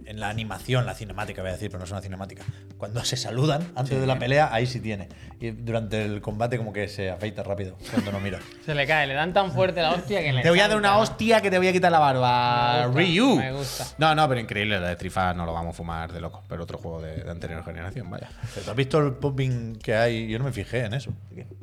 [0.06, 2.44] en la animación, la cinemática, voy a decir, pero no es una cinemática.
[2.78, 5.10] Cuando se saludan antes de la pelea, ahí sí tiene.
[5.42, 8.40] Y durante el combate, como que se afeita rápido cuando no mira.
[8.66, 10.44] Se le cae, le dan tan fuerte la hostia que le.
[10.44, 12.82] Te voy a dar una hostia que te voy a quitar la barba.
[12.82, 13.36] Me gusta, Ryu.
[13.38, 13.86] me gusta.
[13.98, 14.80] No, no, pero increíble.
[14.80, 16.44] La de Fighter no lo vamos a fumar de loco.
[16.48, 18.30] Pero otro juego de, de anterior generación, vaya.
[18.54, 20.28] Pero ¿tú has visto el popping que hay?
[20.28, 21.12] Yo no me fijé en eso.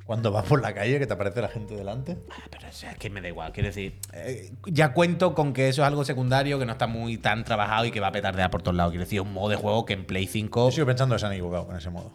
[0.04, 2.16] Cuando vas por la calle, que te aparece la gente delante.
[2.50, 3.52] Pero o sea, es que me da igual.
[3.52, 7.16] Quiero decir, eh, ya cuento con que eso es algo secundario, que no está muy
[7.16, 8.90] tan trabajado y que va a petardear por todos lados.
[8.90, 10.70] Quiero decir, un modo de juego que en Play 5.
[10.70, 12.12] Yo sigo pensando que se han equivocado con ese modo.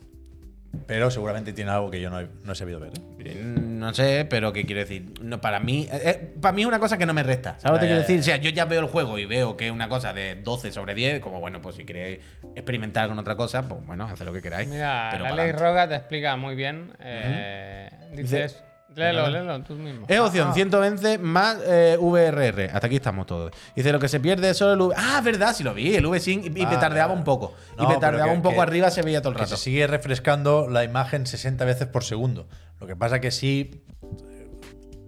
[0.87, 2.91] Pero seguramente tiene algo que yo no he, no he sabido ver.
[3.19, 3.35] ¿eh?
[3.43, 5.13] No sé, pero qué quiero decir.
[5.21, 7.55] No, para mí, eh, eh, para mí es una cosa que no me resta.
[7.59, 8.15] ¿Sabes lo que quiero decir?
[8.17, 8.21] ya.
[8.21, 10.71] O sea, yo ya veo el juego y veo que es una cosa de 12
[10.71, 12.19] sobre 10, como bueno, pues si queréis
[12.55, 14.67] experimentar con otra cosa, pues bueno, haced lo que queráis.
[14.67, 15.51] Mira, pero la ley.
[15.51, 16.91] Roga te explica muy bien.
[16.99, 18.61] eh, Dices.
[18.95, 20.05] Léelo, léelo tú mismo.
[20.07, 22.69] Es opción 120 más eh, VRR.
[22.73, 23.51] Hasta aquí estamos todos.
[23.75, 24.95] Dice lo que se pierde es solo el V.
[24.97, 25.95] Ah, verdad, sí lo vi.
[25.95, 27.19] El V-Sync y, y Ah, petardeaba vale.
[27.19, 27.53] un poco.
[27.77, 29.57] No, y petardeaba que- un poco que- arriba, se veía todo el Que rato.
[29.57, 32.47] se sigue refrescando la imagen 60 veces por segundo.
[32.79, 33.83] Lo que pasa que sí.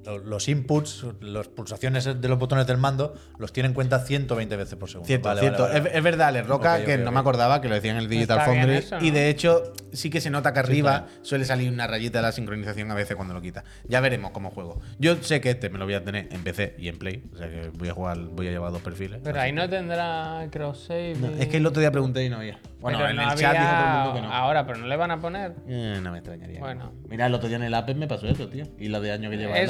[0.06, 4.56] Lo- Los inputs, las pulsaciones de los botones del mando, los tiene en cuenta 120
[4.56, 5.08] veces por segundo.
[5.08, 5.63] Cierto, Vale, cierto.
[5.63, 5.89] vale, vale.
[5.89, 8.39] Es, es verdad, Le Roca, que no me acordaba que lo decía en el Digital
[8.39, 8.76] Está Foundry.
[8.78, 12.24] eso, Y de hecho, sí que se nota que arriba suele salir una rayita de
[12.24, 13.63] la sincronización a veces cuando lo quita.
[13.88, 14.80] Ya veremos cómo juego.
[15.00, 17.24] Yo sé que este me lo voy a tener en PC y en Play.
[17.34, 19.20] O sea que voy a jugar, voy a llevar dos perfiles.
[19.24, 21.15] Pero ahí no tendrá cross save.
[21.15, 22.60] No, es que el otro día pregunté y no había.
[22.80, 24.34] Bueno, Pero en no el chat dijo todo el mundo que no.
[24.34, 25.56] Ahora, pero no le van a poner.
[25.68, 26.60] Eh, no me extrañaría.
[26.60, 26.94] Bueno.
[27.10, 28.65] Mira, el otro día en el Apex me pasó eso, tío.
[28.78, 29.70] Y lo de año que lleva el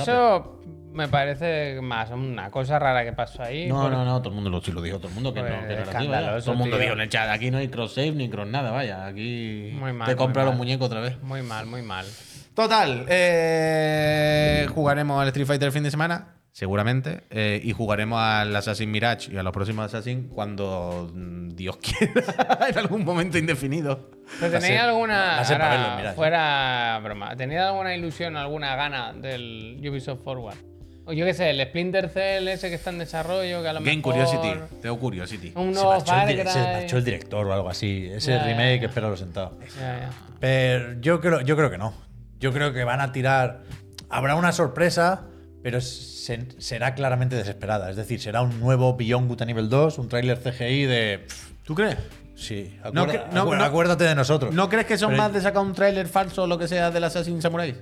[0.94, 3.68] Me parece más una cosa rara que pasó ahí.
[3.68, 5.52] No, no, no, todo el mundo lo, sí lo dijo, todo el mundo que Pues,
[5.52, 6.00] no, que era así, vaya.
[6.06, 6.84] escandaloso, Todo el mundo tío.
[6.84, 9.92] dijo en el chat, aquí no hay cross save ni cross nada, vaya, aquí Muy
[9.92, 11.22] mal, te compra los muñecos otra vez.
[11.22, 12.06] Muy mal, muy mal.
[12.54, 18.56] Total, eh, jugaremos al Street Fighter el fin de semana, seguramente, eh, y jugaremos al
[18.56, 22.24] Assassin's Mirage y a los próximos Assassin cuando mm, Dios quiera,
[22.70, 24.10] en algún momento indefinido.
[24.40, 25.42] ¿Pero tenéis alguna.
[25.42, 27.36] ahora, verlo, fuera broma.
[27.36, 30.56] ¿Tenéis alguna ilusión, alguna gana del Ubisoft Forward?
[31.04, 33.80] O yo qué sé, el Splinter Cell ese que está en desarrollo, que a lo
[33.82, 34.14] Game mejor.
[34.14, 35.52] Curiosity, tengo Curiosity.
[35.56, 38.10] Un Se nuevo marchó, el, se marchó el director o algo así.
[38.10, 38.88] Ese ya, remake, ya.
[38.88, 39.60] espéralo sentado.
[39.78, 40.10] Ya.
[40.40, 41.94] Pero yo creo, yo creo que no.
[42.40, 43.64] Yo creo que van a tirar.
[44.10, 45.26] Habrá una sorpresa,
[45.66, 47.90] pero se- será claramente desesperada.
[47.90, 51.26] Es decir, será un nuevo Beyond Good a nivel 2, un tráiler CGI de.
[51.64, 51.98] ¿Tú crees?
[52.36, 54.54] Sí, No acuerda- no- no- acuérdate de nosotros.
[54.54, 56.92] ¿No crees que son Pero- más de sacar un tráiler falso o lo que sea
[56.92, 57.74] del Assassin Samurai?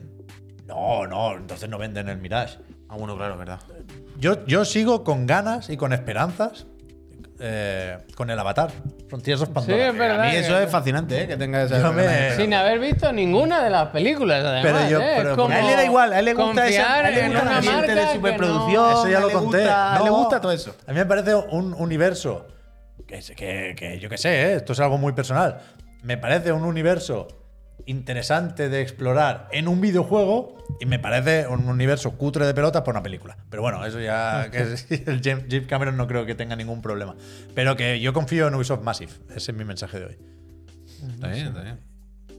[0.66, 2.58] No, no, entonces no venden el Mirage.
[2.88, 3.60] Ah, bueno, claro, verdad.
[4.18, 6.66] Yo, yo sigo con ganas y con esperanzas
[7.40, 8.72] eh, con el Avatar.
[9.10, 9.78] Frontiers of Pandora.
[9.78, 10.22] Sí, es verdad.
[10.26, 11.28] A mí eso que- es fascinante, ¿eh?
[11.28, 11.92] Que tenga esa.
[11.92, 14.64] Me- Sin haber visto ninguna de las películas, además.
[14.64, 15.14] Pero yo- ¿eh?
[15.18, 17.16] pero Es como A él le da igual, a él le gusta esa, a él
[17.16, 18.84] le en gusta el una ambiente marca de que superproducción.
[18.84, 19.58] no- Eso ya lo conté.
[19.60, 20.76] gusta- a él le No, gusta todo eso.
[20.88, 22.48] A mí me parece un universo
[23.08, 24.56] que, que- que yo que sé, ¿eh?
[24.56, 25.60] esto es algo muy personal.
[26.02, 27.28] Me parece un universo
[27.86, 32.94] interesante de explorar en un videojuego y me parece un universo cutre de pelotas por
[32.94, 33.38] una película.
[33.50, 36.82] Pero bueno, eso ya que es- el James, James Cameron no creo que tenga ningún
[36.82, 37.16] problema.
[37.54, 39.12] Pero que yo confío en Ubisoft Massive.
[39.36, 40.18] Ese es mi mensaje de hoy.
[41.14, 41.80] Está bien, está bien.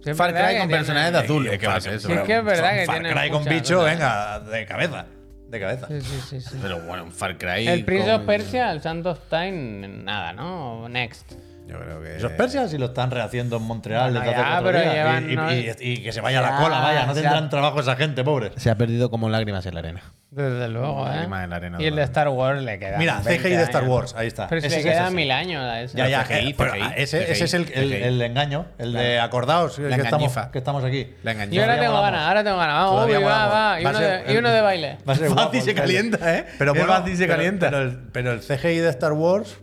[0.03, 1.47] Sí, Far Cry con tiene- personajes de azul.
[1.47, 1.81] Es que eso.
[1.81, 5.07] Sí, es pero- que es verdad que Far Cry con bicho, venga, de cabeza.
[5.49, 5.87] De cabeza.
[5.89, 6.59] Sí, sí, sí, sí.
[6.61, 7.69] Pero bueno, un Far Cry.
[7.69, 10.89] El Prince con- of Persia, el Sand of Time, nada, ¿no?
[10.89, 11.33] Next.
[11.67, 12.17] Yo creo que.
[12.17, 14.95] Esos persias si lo están rehaciendo en Montreal Bueno, desde ya, pero días.
[14.95, 15.53] llevan, y, y- ¿no?
[15.55, 17.07] y- y que se vaya la cola, vaya.
[17.07, 18.53] No se tendrán ha- trabajo esa gente, pobres.
[18.57, 20.03] Se ha perdido como lágrimas en la arena.
[20.31, 21.11] Desde luego, ¿eh?
[21.15, 22.03] Lágrimas en la arena y el de.
[22.03, 22.99] Star Wars le queda.
[22.99, 24.49] Mira, CGI de Star Wars, ahí está.
[24.49, 25.85] Pero si Ese le quedan mil años a.
[25.97, 29.77] Ya, ya, CGI, eh, pero, CGI, ese, ese es el, el- engaño, el de acordaos
[29.77, 30.51] que estamos, engañifa.
[30.51, 31.15] que estamos aquí.
[31.23, 31.63] La Yo engañó.
[31.63, 32.75] ahora tengo ganas, ahora tengo ganas.
[32.77, 33.81] Vamos, Todavía Ubi, va, va.
[33.81, 34.99] Y uno, de, y uno de baile.
[35.09, 35.31] Va a ser
[35.63, 36.45] se calienta, ¿eh?
[36.59, 37.71] Pero fácil se calienta.
[38.13, 39.59] Pero el CGI de Star Wars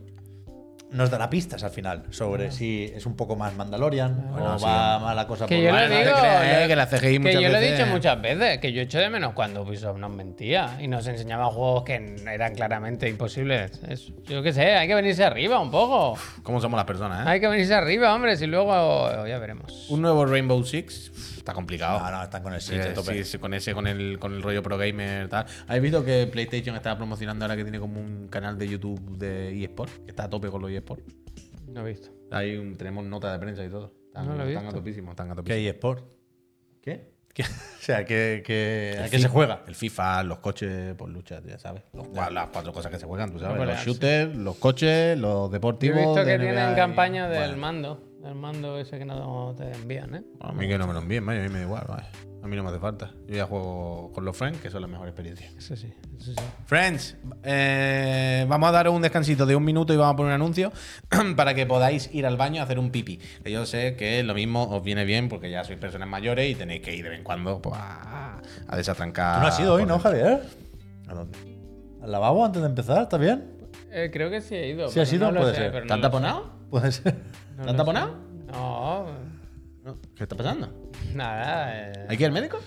[0.92, 4.66] nos dará pistas al final sobre si es un poco más Mandalorian Bueno, o sí.
[4.66, 6.12] va más la cosa Que por yo la- lo digo.
[6.20, 9.00] creas, eh, que la CGI que yo lo he dicho muchas veces, que yo echo
[9.00, 13.82] de menos cuando Ubisoft nos mentía y nos enseñaba juegos que eran claramente imposibles.
[13.88, 14.12] Eso.
[14.28, 16.18] Yo qué sé, hay que venirse arriba un poco.
[16.44, 17.30] ¿Cómo somos las personas, eh?
[17.30, 19.90] Hay que venirse arriba, hombre, si luego ya veremos.
[19.90, 22.00] Un nuevo Rainbow Six uf, está complicado.
[22.00, 22.76] No, no, están con el sí,
[23.24, 25.46] sí, con ese, con el, con el rollo pro gamer tal.
[25.68, 29.64] ¿Habéis visto que PlayStation está promocionando ahora que tiene como un canal de YouTube de
[29.64, 29.92] eSport?
[30.06, 31.02] Que está a tope con los eSport.
[31.68, 32.10] No he visto.
[32.32, 33.94] Un, tenemos nota de prensa y todo.
[34.08, 35.56] Están, No lo he están a topísimo, están a ¿Qué topísimo.
[35.58, 36.06] hay sport?
[36.82, 37.12] ¿Qué?
[37.34, 37.44] ¿Qué?
[37.82, 39.64] O sea, que, que, ¿a qué se juega?
[39.68, 41.82] El FIFA, los coches por lucha, ya sabes.
[41.94, 43.58] Los las cuatro cosas que se juegan, tú sabes.
[43.58, 45.98] No los shooters, los coches, los Yo deportivos.
[45.98, 48.04] he visto que NBA tienen y- campaña del Bueno, mando.
[48.22, 50.24] Del mando ese que no te envían, ¿eh?
[50.42, 52.10] A mí que no me lo envíen, vaya, a mí me da igual, vaya.
[52.44, 53.12] A mí no me hace falta.
[53.28, 55.54] Yo ya juego con los friends, que son las mejores experiencias.
[55.56, 56.44] Eso sí, eso sí.
[56.66, 60.42] Friends, eh, vamos a daros un descansito de un minuto y vamos a poner un
[60.42, 60.72] anuncio
[61.36, 63.20] para que podáis ir al baño a hacer un pipi.
[63.44, 66.56] Que yo sé que lo mismo os viene bien porque ya sois personas mayores y
[66.56, 69.36] tenéis que ir de vez en cuando pues, a, a desatrancar.
[69.36, 70.00] Tú no has ido hoy, ¿no.
[70.00, 70.42] Javier?
[71.08, 71.38] ¿A dónde?
[72.02, 73.04] ¿Al lavabo antes de empezar?
[73.04, 73.52] ¿Está bien?
[73.92, 74.90] Eh, creo que sí he ido.
[74.90, 75.82] Sí has ido, no puede sé, ser.
[75.82, 76.52] ¿Te no han taponado?
[76.70, 77.16] Puede ser.
[77.64, 78.16] ¿Te han taponado?
[78.52, 79.06] No,
[79.84, 79.96] No.
[80.16, 80.70] ¿Qué está pasando?
[81.14, 81.92] nada.
[81.92, 82.06] eh.
[82.10, 82.60] ¿Hay que ir al médico?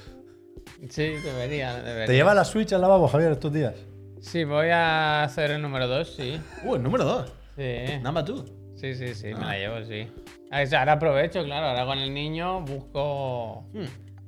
[0.90, 2.06] Sí, debería, debería.
[2.06, 3.74] ¿Te lleva la Switch al lavabo, Javier, estos días?
[4.20, 6.40] Sí, voy a hacer el número 2, sí.
[6.64, 7.32] Uh, el número 2.
[7.56, 7.98] Sí.
[8.02, 8.52] Number 2.
[8.76, 9.38] Sí, sí, sí, Ah.
[9.38, 10.08] me la llevo, sí.
[10.50, 11.66] Ah, o sea, Ahora aprovecho, claro.
[11.68, 13.64] Ahora con el niño busco.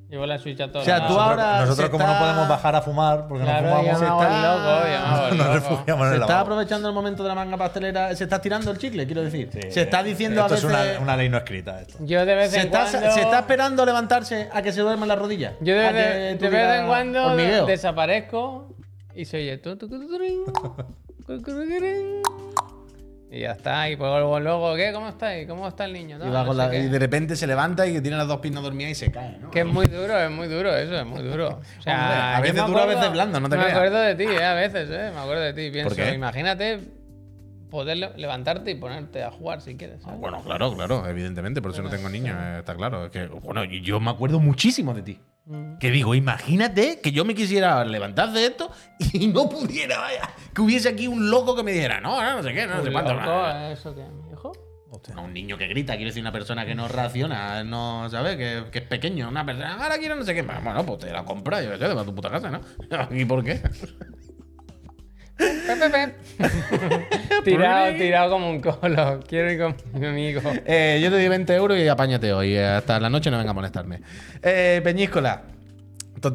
[0.08, 0.78] Llevo la Switch a todo.
[0.78, 0.82] Hmm.
[0.82, 3.62] O sea, tú ahora- Nosotros, se como está- no podemos bajar a fumar porque Claro,
[3.70, 6.40] no fumamos, el está- nos refugiamos en Se el está lavabo.
[6.40, 8.14] aprovechando el momento de la manga pastelera.
[8.14, 9.50] Se está tirando el chicle, quiero decir.
[9.52, 10.70] Sí, se está diciendo esto a veces.
[10.70, 11.80] es una, una ley no escrita.
[11.80, 11.96] Esto.
[12.00, 13.10] Yo de vez se, en está, cuando.
[13.10, 15.54] se está esperando levantarse a que se duerma en la rodilla.
[15.60, 17.66] Yo de, vez- en cuando hormigueo.
[17.66, 18.68] desaparezco
[19.14, 19.60] y se oye.
[23.30, 23.90] Y ya está.
[23.90, 24.92] Y pues luego, luego ¿qué?
[24.92, 25.48] ¿Cómo estáis?
[25.48, 26.16] ¿Cómo está el niño?
[26.16, 28.62] Y, No, no la- y de repente se levanta y que tiene las dos piernas
[28.62, 29.50] dormidas y se cae, ¿no?
[29.50, 31.48] Que es muy duro, es muy duro eso, es muy duro.
[31.48, 33.76] O sea, Hombre, a veces me duro, a veces blando, no te Me creas.
[33.78, 35.70] acuerdo de ti, eh, a veces, eh, me acuerdo de ti.
[35.72, 36.12] Pienso, qué?
[36.14, 36.80] imagínate
[37.68, 40.02] poder le- levantarte y ponerte a jugar si quieres.
[40.02, 40.20] ¿sabes?
[40.20, 43.06] Bueno, claro, claro, evidentemente, por eso no tengo niños, eh, está claro.
[43.06, 45.20] Es que, bueno, y yo me acuerdo muchísimo de ti.
[45.78, 48.70] Que digo, imagínate que yo me quisiera levantar de esto
[49.12, 50.28] y no pudiera, vaya.
[50.52, 52.82] Que hubiese aquí un loco que me dijera, no, no, no sé qué, no, sé
[52.84, 53.14] Muy cuánto.
[53.14, 53.50] loco, no".
[53.50, 53.72] ¿eh?
[53.72, 54.52] ¿Eso qué, mi hijo?
[55.14, 58.36] No, un niño que grita, quiero decir, una persona que no reacciona, no, ¿sabes?
[58.36, 60.42] Que, que es pequeño, una persona, ahora quiero no sé qué.
[60.42, 62.60] Bueno, pues te la compra, yo qué sé, te vas a tu puta casa, ¿no?
[63.16, 63.60] ¿Y por qué?
[67.44, 69.20] Tirado, tirado como un colo.
[69.28, 70.40] Quiero ir con mi amigo.
[70.64, 72.54] Eh, yo te di 20 euros y apáñate hoy.
[72.56, 74.00] eh, Hasta la noche no venga a molestarme.
[74.42, 75.42] Eh, Peñíscola.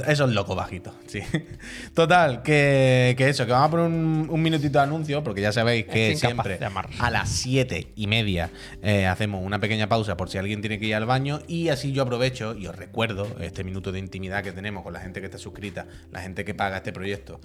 [0.07, 1.21] Eso es loco bajito, sí.
[1.95, 5.51] Total, que, que eso, que vamos a poner un, un minutito de anuncio, porque ya
[5.51, 6.59] sabéis que siempre
[6.99, 8.51] a las siete y media
[8.83, 11.91] eh, hacemos una pequeña pausa por si alguien tiene que ir al baño y así
[11.93, 15.25] yo aprovecho y os recuerdo este minuto de intimidad que tenemos con la gente que
[15.25, 17.41] está suscrita, la gente que paga este proyecto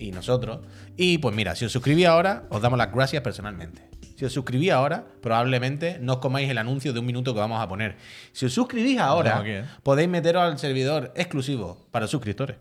[0.00, 0.60] y nosotros.
[0.96, 3.88] Y pues mira, si os suscribís ahora, os damos las gracias personalmente.
[4.16, 7.60] Si os suscribís ahora, probablemente no os comáis el anuncio de un minuto que vamos
[7.60, 7.96] a poner.
[8.32, 9.64] Si os suscribís ahora, ¿eh?
[9.82, 12.56] podéis meteros al servidor exclusivo para suscriptores,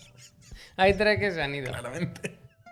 [0.76, 1.72] Hay tres que se han ido.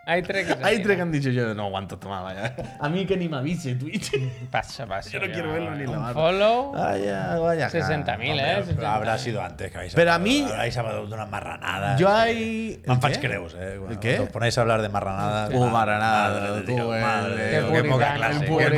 [0.09, 2.55] Hay tres que Hay tres que han dicho yo no aguanto más, vaya.
[2.79, 4.11] A mí que ni me avise Twitch.
[4.49, 5.09] Pasa, pasa.
[5.09, 7.69] Yo no quiero verlo ni la follow, Vaya, vaya.
[7.69, 8.63] 60.000, Hombre, ¿eh?
[8.65, 8.85] pero 60.000.
[8.85, 11.99] habrá sido antes que habéis Pero a hablado- mí- Habráis hablado de unas marranadas.
[11.99, 12.81] Yo hay.
[12.87, 13.27] Man ¿El faig qué?
[13.27, 13.75] creus, eh?
[13.79, 14.19] Cuando qué?
[14.19, 15.51] Os ponéis a hablar de marranadas.
[15.53, 18.35] Uh, marranada, madre de tú, Dios, eh, madre qué poca clase.
[18.37, 18.75] el qué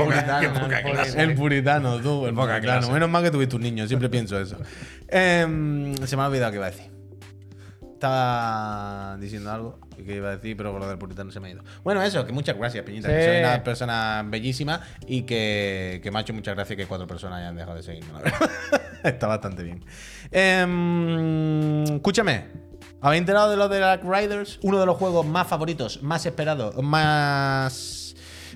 [0.49, 1.21] poca- el clase.
[1.21, 2.91] El puritano, tú, el Poca clase.
[2.91, 4.57] Menos mal que tuviste un niño, siempre pienso eso.
[5.07, 6.89] Em, se me ha olvidado qué iba a decir.
[7.99, 11.51] Estaba diciendo algo que iba a decir, pero con lo del puritano se me ha
[11.51, 11.63] ido.
[11.83, 13.09] Bueno, eso, que muchas gracias, Peñita.
[13.09, 13.27] Que Sí.
[13.27, 17.39] soy una persona bellísima y que, que me ha hecho muchas gracias que cuatro personas
[17.39, 18.49] hayan dejado de seguirme, la verdad.
[19.03, 19.83] Está bastante bien.
[20.31, 22.45] Em, escúchame.
[23.01, 24.59] ¿Habéis enterado de lo de Dark Riders?
[24.63, 27.98] Uno de los juegos más favoritos, más esperados, más,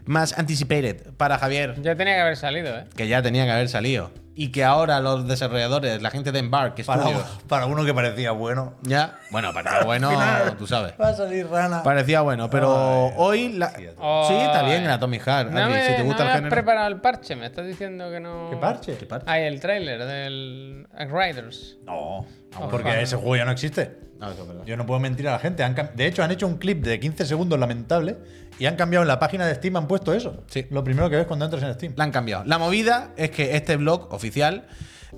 [0.05, 2.85] más anticipated para Javier Ya tenía que haber salido, ¿eh?
[2.95, 4.11] que ya tenía que haber salido.
[4.35, 8.31] Y que ahora los desarrolladores, la gente de Embark Para, Studios, para uno que parecía
[8.31, 8.73] bueno.
[8.81, 10.93] ya, bueno, parecía bueno, final tú sabes.
[10.99, 11.83] Va a salir rana.
[11.83, 13.71] Parecía bueno, pero Ay, hoy la...
[13.99, 14.85] Oh, sí, está bien eh.
[14.85, 15.51] en Atomic Heart.
[15.51, 16.49] No me, si te gusta no me el has género.
[16.49, 18.49] preparado el parche, me estás diciendo que no.
[18.49, 18.97] ¿Qué parche?
[18.97, 19.27] ¿Qué parche?
[19.29, 21.77] Ah, el tráiler del Riders.
[21.85, 22.69] No, bueno.
[22.71, 23.99] porque ese juego ya no existe.
[24.19, 24.63] No, eso es verdad.
[24.65, 25.63] Yo no puedo mentir a la gente.
[25.93, 28.17] De hecho, han hecho un clip de 15 segundos lamentable
[28.59, 30.43] y han cambiado en la página de Steam, han puesto eso.
[30.47, 30.65] Sí.
[30.69, 31.93] Lo primero que ves cuando entras en Steam.
[31.95, 32.43] La han cambiado.
[32.45, 34.67] La movida es que este blog oficial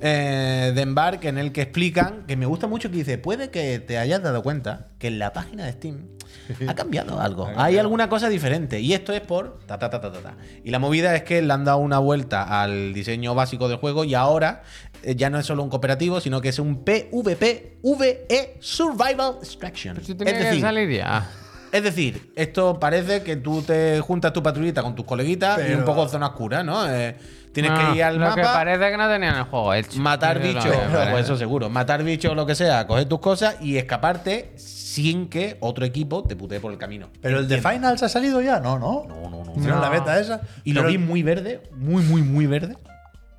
[0.02, 3.80] eh, de Embark, en el que explican, que me gusta mucho, que dice, puede que
[3.80, 6.08] te hayas dado cuenta que en la página de Steam
[6.68, 7.50] ha cambiado algo.
[7.56, 8.80] Hay alguna cosa diferente.
[8.80, 9.60] Y esto es por...
[9.66, 10.34] Ta, ta, ta, ta, ta, ta.
[10.64, 14.04] Y la movida es que le han dado una vuelta al diseño básico del juego
[14.04, 14.64] y ahora
[15.04, 20.04] eh, ya no es solo un cooperativo, sino que es un PvP VE Survival Extraction.
[20.04, 21.30] Si Es que decir, salir ya.
[21.78, 25.84] Es decir, esto parece que tú te juntas tu patrullita con tus coleguitas y un
[25.84, 26.90] poco zona oscura, ¿no?
[26.90, 27.16] Eh,
[27.54, 30.00] tienes No, que ir al lo mapa, que parece que no tenían el juego hecho.
[30.00, 30.76] matar bichos,
[31.12, 35.28] pues eso seguro, matar bichos o lo que sea, coger tus cosas y escaparte sin
[35.28, 37.10] que otro equipo te putee por el camino.
[37.22, 39.06] Pero el de Finals ha salido ya, no, no.
[39.08, 39.52] No, no, no.
[39.52, 39.82] Hicieron No.
[39.82, 40.42] la beta esa.
[40.64, 42.78] Y lo vi muy verde, muy, muy, muy verde.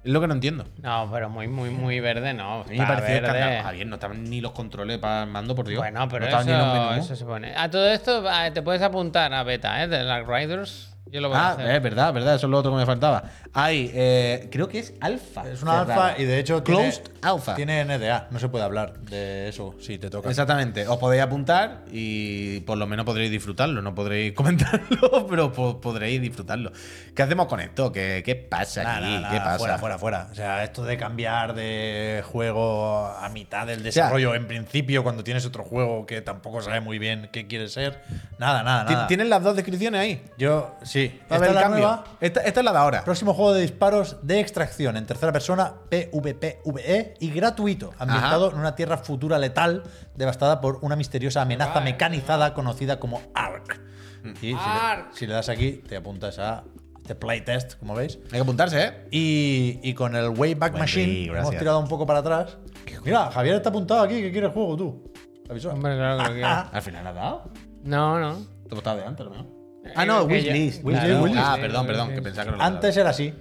[0.07, 0.65] Es lo que no entiendo.
[0.83, 2.61] No, pero muy, muy, muy verde no.
[2.61, 3.61] A mí me pareció verde.
[3.61, 5.81] Javier, no estaban ni los controles para el mando, por Dios.
[5.81, 7.05] Bueno, pero no estaban ni los eso, menús.
[7.07, 7.53] eso se pone.
[7.57, 8.23] A todo esto
[8.55, 9.89] te puedes apuntar a beta, ¿eh?
[9.89, 10.96] De Dark Riders.
[11.11, 11.71] Yo lo voy a Ah, hacer.
[11.71, 13.23] es verdad, verdad, eso es lo otro que me faltaba.
[13.53, 15.49] Hay, eh, creo que es alfa.
[15.49, 16.09] Es una cerrada.
[16.09, 17.55] alfa y de hecho tiene, Closed alpha.
[17.55, 18.27] tiene NDA.
[18.33, 20.29] No se puede hablar de eso si te toca.
[20.29, 20.87] Exactamente.
[20.89, 23.81] Os podéis apuntar y por lo menos podréis disfrutarlo.
[23.83, 26.73] No podréis comentarlo, pero po- podréis disfrutarlo.
[27.15, 27.93] ¿Qué hacemos con esto?
[27.93, 29.25] ¿Qué, qué pasa aquí?
[29.31, 29.59] ¿Qué pasa?
[29.59, 30.29] Fuera, fuera, fuera.
[30.33, 35.47] O sea, esto de cambiar de juego a mitad del desarrollo, en principio, cuando tienes
[35.47, 38.03] otro juego que tampoco sabe muy bien qué quiere ser.
[38.39, 39.07] Nada, nada, nada.
[39.07, 40.23] ¿Tienen las dos descripciones ahí?
[40.37, 40.96] Yo, sí.
[41.01, 41.79] A Esta es la cambio.
[41.81, 42.05] nueva.
[42.21, 43.05] Esta, esta es la de ahora.
[43.05, 48.75] Próximo juego de disparos de extracción en tercera persona, PvPVE y gratuito, ambientado en una
[48.75, 49.83] tierra futura letal
[50.15, 51.93] devastada por una misteriosa amenaza Vale.
[51.93, 53.81] mecanizada conocida como ARK.
[54.25, 55.09] Y si le- Ark.
[55.13, 56.65] si le das aquí, te apuntas a
[57.01, 58.19] este playtest, como veis.
[58.27, 59.09] Hay que apuntarse, ¿eh?
[59.13, 61.59] Y, y con el Wayback Buen Machine ri, hemos gracias.
[61.61, 62.57] tirado un poco para atrás.
[63.05, 65.13] Mira, Javier está apuntado aquí, que quiere el juego tú.
[65.49, 65.71] ¿Avisó?
[65.71, 66.49] Hombre, claro que lo quiero.
[66.73, 67.51] Al final la has dado.
[67.85, 68.37] No, no.
[68.69, 69.56] Te estado de antes, ¿no?
[69.95, 70.83] Ah, no, wishlist.
[70.83, 71.47] claro, wishlist.
[71.47, 72.77] Ah, perdón, perdón, que pensaba que lo había dado.
[72.77, 73.33] Antes era así.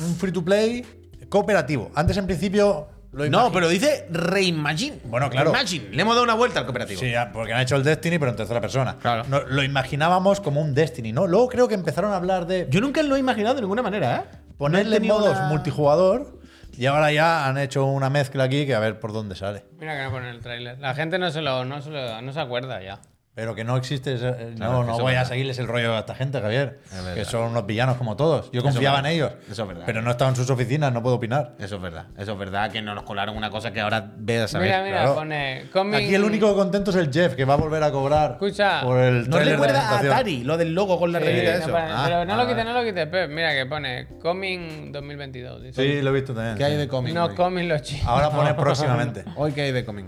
[0.00, 0.84] Un free to play
[1.28, 1.90] cooperativo.
[1.94, 4.98] Antes en principio lo No, pero dice Reimagine.
[5.04, 5.52] Bueno, claro.
[5.52, 5.90] Reimagine.
[5.90, 6.98] Le hemos dado una vuelta al cooperativo.
[7.00, 8.96] Sí, porque han hecho el Destiny, pero en tercera persona.
[9.00, 9.24] Claro.
[9.28, 11.26] No, lo imaginábamos como un Destiny, ¿no?
[11.26, 14.16] Luego creo que empezaron a hablar de Yo nunca lo he imaginado de ninguna manera,
[14.16, 14.36] ¿eh?
[14.50, 16.40] No ponerle tenido modos una- multijugador
[16.76, 19.64] y ahora ya han hecho una mezcla aquí que a ver por dónde sale.
[19.78, 20.78] Mira que no ponen el tráiler.
[20.80, 23.00] La gente no se lo, no se lo- no se acuerda ya.
[23.34, 24.14] Pero que no existe.
[24.14, 25.28] ese- eh, Claro, no, que no eso voy a verdad.
[25.30, 26.78] seguirles el rollo a esta gente, Javier.
[26.92, 27.14] verdad.
[27.14, 28.50] Que son unos villanos como todos.
[28.52, 29.12] Yo Eso confiaba en verdad.
[29.16, 29.32] ellos.
[29.50, 29.82] Eso es verdad.
[29.86, 31.56] Pero no estaba en sus oficinas, no puedo opinar.
[31.58, 32.06] Eso es verdad.
[32.16, 34.68] Eso es verdad que no nos colaron una cosa que ahora veas a saber.
[34.68, 35.14] Mira, mira, claro.
[35.16, 35.64] pone.
[35.72, 38.82] Coming- Aquí el único contento es el Jeff, que va a volver a cobrar Escucha.
[38.82, 40.12] por el ¿No de recuerda a presentación.
[40.12, 41.76] Atari lo del logo con la Sí, rayita no, eso?
[41.76, 43.30] Ah, pero no lo ah, quites, no lo quites, Pep.
[43.30, 45.60] Mira que pone Coming 2022.
[45.60, 45.82] dice.
[45.82, 46.56] Sí, lo he visto también.
[46.56, 47.12] ¿Qué hay de cómic?
[47.14, 47.34] No hoy?
[47.34, 48.06] Coming los chicos.
[48.06, 49.24] Ahora pone próximamente.
[49.34, 50.06] Hoy qué hay de cómic.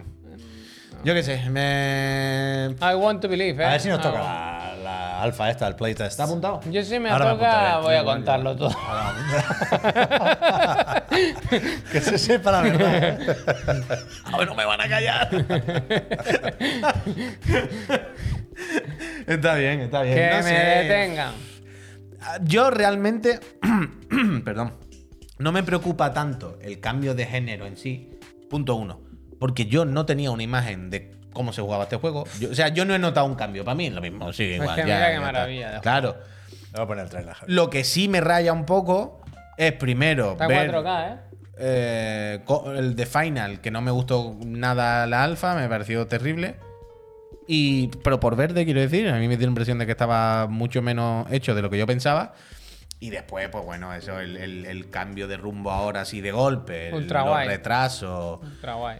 [1.04, 2.74] Yo qué sé, me.
[2.80, 3.66] I want to believe, ¿eh?
[3.66, 6.10] A ver si nos Ah, toca la, la alfa esta, el playtest.
[6.10, 6.60] ¿Está apuntado?
[6.70, 8.70] Yo si me Ahora toca, voy a contarlo todo.
[11.92, 13.18] que se sepa la verdad.
[14.32, 15.28] A ver, no me van a callar.
[19.26, 20.16] está bien, está bien.
[20.16, 20.54] que No me sé.
[20.54, 21.34] detengan.
[22.42, 23.38] Yo realmente.
[24.44, 24.74] perdón.
[25.38, 28.10] No me preocupa tanto el cambio de género en sí.
[28.50, 29.05] Punto uno.
[29.38, 32.24] Porque yo no tenía una imagen de cómo se jugaba este juego.
[32.40, 33.64] Yo- o sea, yo no he notado un cambio.
[33.64, 34.32] Para mí es lo mismo.
[34.32, 34.74] Sigue igual.
[34.74, 36.16] que ya, mira qué maravilla Claro.
[36.72, 37.36] Voy a poner el trailer.
[37.46, 39.20] Lo que sí me raya un poco
[39.56, 41.18] es primero Está ver 4K, ¿eh?
[41.58, 42.44] eh,
[42.76, 46.56] el de Final, que no me gustó nada la alfa, me pareció terrible.
[47.48, 50.46] Y, pero por verde, quiero decir, a mí me dio la impresión de que estaba
[50.48, 52.34] mucho menos hecho de lo que yo pensaba.
[52.98, 56.88] Y después, pues bueno, eso, el, el- el cambio de rumbo ahora así de golpe,
[56.88, 57.48] el- Ultra los guay.
[57.48, 58.40] retrasos.
[58.42, 58.98] Ultra guay.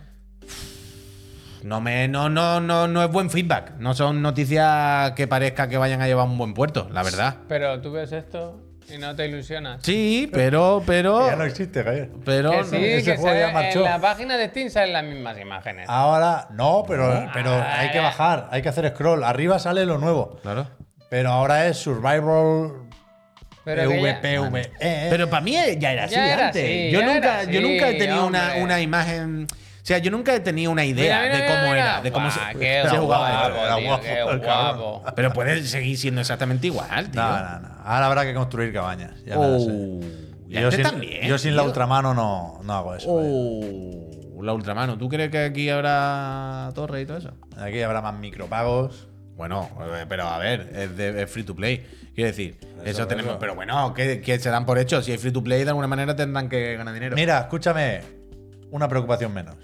[1.62, 3.72] No, me, no, no, no, no es buen feedback.
[3.78, 7.36] No son noticias que parezca que vayan a llevar un buen puerto, la verdad.
[7.48, 9.80] Pero tú ves esto Y no te ilusionas.
[9.82, 11.26] Sí, pero, pero.
[11.28, 12.10] Ya no existe, Javier.
[12.24, 12.50] Pero.
[12.52, 12.64] Que no.
[12.64, 13.78] sí, ese que juego ya marchó.
[13.84, 15.88] en la página de Steam salen las mismas imágenes.
[15.88, 19.24] Ahora, no, pero, pero Ah, hay que bajar, hay que hacer scroll.
[19.24, 20.38] Arriba sale lo nuevo.
[20.42, 20.68] Claro.
[21.10, 22.72] Pero ahora es Survival
[23.64, 24.70] Pero que ya- PvPvE.
[25.10, 26.62] Pero para mí ya era así Ya era antes.
[26.62, 29.48] así, yo, nunca, era yo nunca he tenido una, una imagen.
[29.86, 32.10] O sea, yo nunca he tenido una idea Mira, mira, de cómo mira, era, de
[32.10, 33.48] cómo Buah, se, qué se jugaba.
[33.78, 35.02] guapo, tío, qué cabrón.
[35.14, 37.22] Pero puede seguir siendo exactamente igual, tío.
[37.22, 37.68] No, no, no.
[37.84, 39.12] Ahora habrá que construir cabañas.
[39.24, 39.38] Ya.
[39.38, 40.00] Oh,
[40.48, 41.28] yo sin, también.
[41.28, 43.06] yo sin la ultramano no, no hago eso.
[43.08, 44.98] Oh, la ultramano.
[44.98, 47.30] ¿Tú crees que aquí habrá torre y todo eso?
[47.56, 49.06] Aquí habrá más micropagos.
[49.36, 51.86] Bueno, eh, pero a ver, es, de, es free to play.
[52.12, 53.30] Quiero decir, eso, tenemos.
[53.30, 53.38] eso.
[53.38, 55.00] Pero bueno, que, que se dan por hecho.
[55.00, 57.14] Si hay free to play, de alguna manera tendrán que ganar dinero.
[57.14, 58.00] Mira, escúchame.
[58.72, 59.54] Una preocupación menos.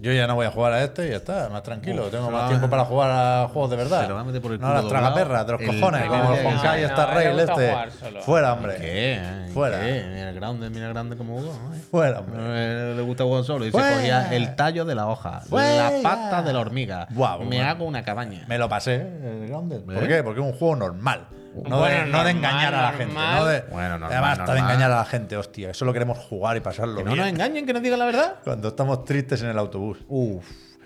[0.00, 2.04] Yo ya no voy a jugar a este y ya está, más tranquilo.
[2.04, 4.02] Uf, Tengo más tiempo para jugar a juegos de verdad.
[4.02, 5.60] se lo va a meter por el no las tragaperras de los.
[5.60, 7.52] El- cojones, el- como el Honkai no, Star él le Rail este.
[7.70, 8.22] jugar solo.
[8.22, 8.76] Fuera, hombre.
[8.76, 9.20] ¿Qué?
[9.52, 9.80] Fuera.
[9.80, 10.04] ¿Qué?
[10.14, 11.52] Mira el grande, mira el grande como Hugo.
[11.52, 11.74] ¿no?
[11.90, 12.36] Fuera, hombre.
[12.40, 13.88] Eh, Le gusta jugar solo y Fuera.
[13.88, 15.90] se cogía el tallo de la hoja, Fuera.
[15.90, 17.06] la pata de la hormiga.
[17.10, 17.64] Me bueno.
[17.68, 18.44] hago una cabaña.
[18.46, 19.50] Me lo pasé, el.
[19.84, 20.08] ¿Por ¿Eh?
[20.08, 20.22] qué?
[20.22, 21.26] Porque es un juego normal.
[21.66, 23.06] No, Bueno, de, no de normal, engañar a la gente.
[23.06, 23.36] normal.
[23.38, 25.72] No de, Bueno, normal, basta de engañar a la gente, hostia.
[25.74, 27.24] Solo queremos jugar y pasarlo Que no bien.
[27.24, 28.36] nos engañen, que nos digan la verdad.
[28.44, 29.98] Cuando estamos tristes en el autobús.
[30.08, 30.44] Uf.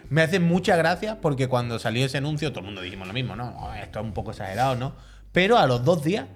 [0.09, 3.35] Me hace mucha gracia porque cuando salió ese anuncio, todo el mundo dijimos lo mismo,
[3.35, 3.57] ¿no?
[3.61, 4.95] Oh, esto es un poco exagerado, ¿no?
[5.33, 6.27] Pero a los dos días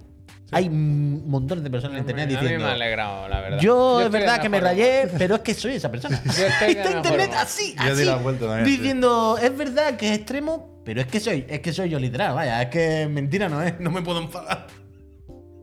[0.52, 2.64] hay m- montones de personas en internet A mí diciendo.
[2.64, 3.58] me ha alegrado, la verdad.
[3.58, 6.22] Yo, es verdad que me rayé, pero es que soy esa persona.
[6.24, 7.38] Yo estoy de Está internet humor.
[7.42, 8.04] así, Yo di así.
[8.04, 8.76] la vuelta también, sí.
[8.78, 12.32] diciendo, es verdad que es extremo, pero es que soy, es que soy yo literal,
[12.32, 14.68] vaya, es que mentira no es, no me puedo enfadar.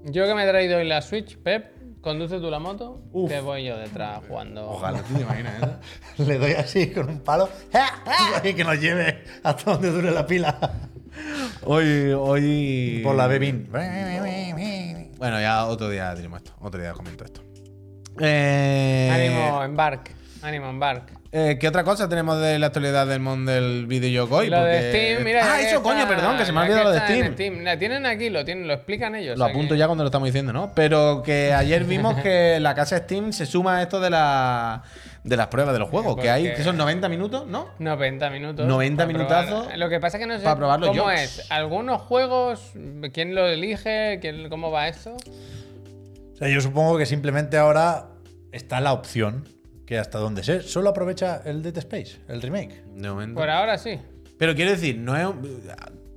[0.04, 3.32] Yo que me he traído hoy la Switch, Pep, conduce tú la moto, Uf.
[3.32, 4.70] que voy yo detrás jugando.
[4.70, 5.80] Ojalá, ¿tú te imaginas eso?
[6.28, 7.48] Le doy así con un palo.
[8.44, 10.90] Y que nos lleve hasta donde dure la pila.
[11.64, 13.00] Hoy, hoy.
[13.02, 13.70] Por la Bebin.
[13.72, 16.52] Bueno, ya otro día diremos esto.
[16.60, 17.42] Otro día comento esto.
[18.20, 20.12] Eh, Ánimo, embark.
[20.44, 21.04] Ánimo, embark.
[21.32, 24.50] eh, ¿Qué otra cosa tenemos de la actualidad del mundo del videojuego hoy?
[24.50, 25.54] Lo de Porque- Steam, mira.
[25.54, 27.64] Ah, eso, coño, perdón, que se me ha olvidado lo de en Steam.
[27.64, 29.38] La tienen aquí, lo, tienen, lo explican ellos.
[29.38, 30.74] Lo apunto que- ya cuando lo estamos diciendo, ¿no?
[30.76, 34.84] Pero que ayer vimos que la casa Steam se suma a esto de, la,
[35.24, 37.70] de las pruebas de los juegos, que hay, Porque- que son 90 minutos, ¿no?
[37.80, 38.68] 90 minutos.
[38.68, 39.46] 90 para probar.
[39.46, 41.22] minutazos Lo que pasa es que no sé cómo jobs.
[41.22, 41.52] es.
[41.52, 42.74] Algunos juegos,
[43.14, 44.20] ¿quién lo elige?
[44.20, 45.14] ¿Quién, ¿Cómo va esto?
[45.14, 48.08] O sea, yo supongo que simplemente ahora
[48.52, 49.48] está la opción
[49.86, 52.84] que hasta donde sé, solo aprovecha el Dead Space, el remake.
[52.96, 53.40] De momento.
[53.40, 54.00] Por ahora sí.
[54.38, 55.26] Pero quiero decir, no es.
[55.26, 55.42] un-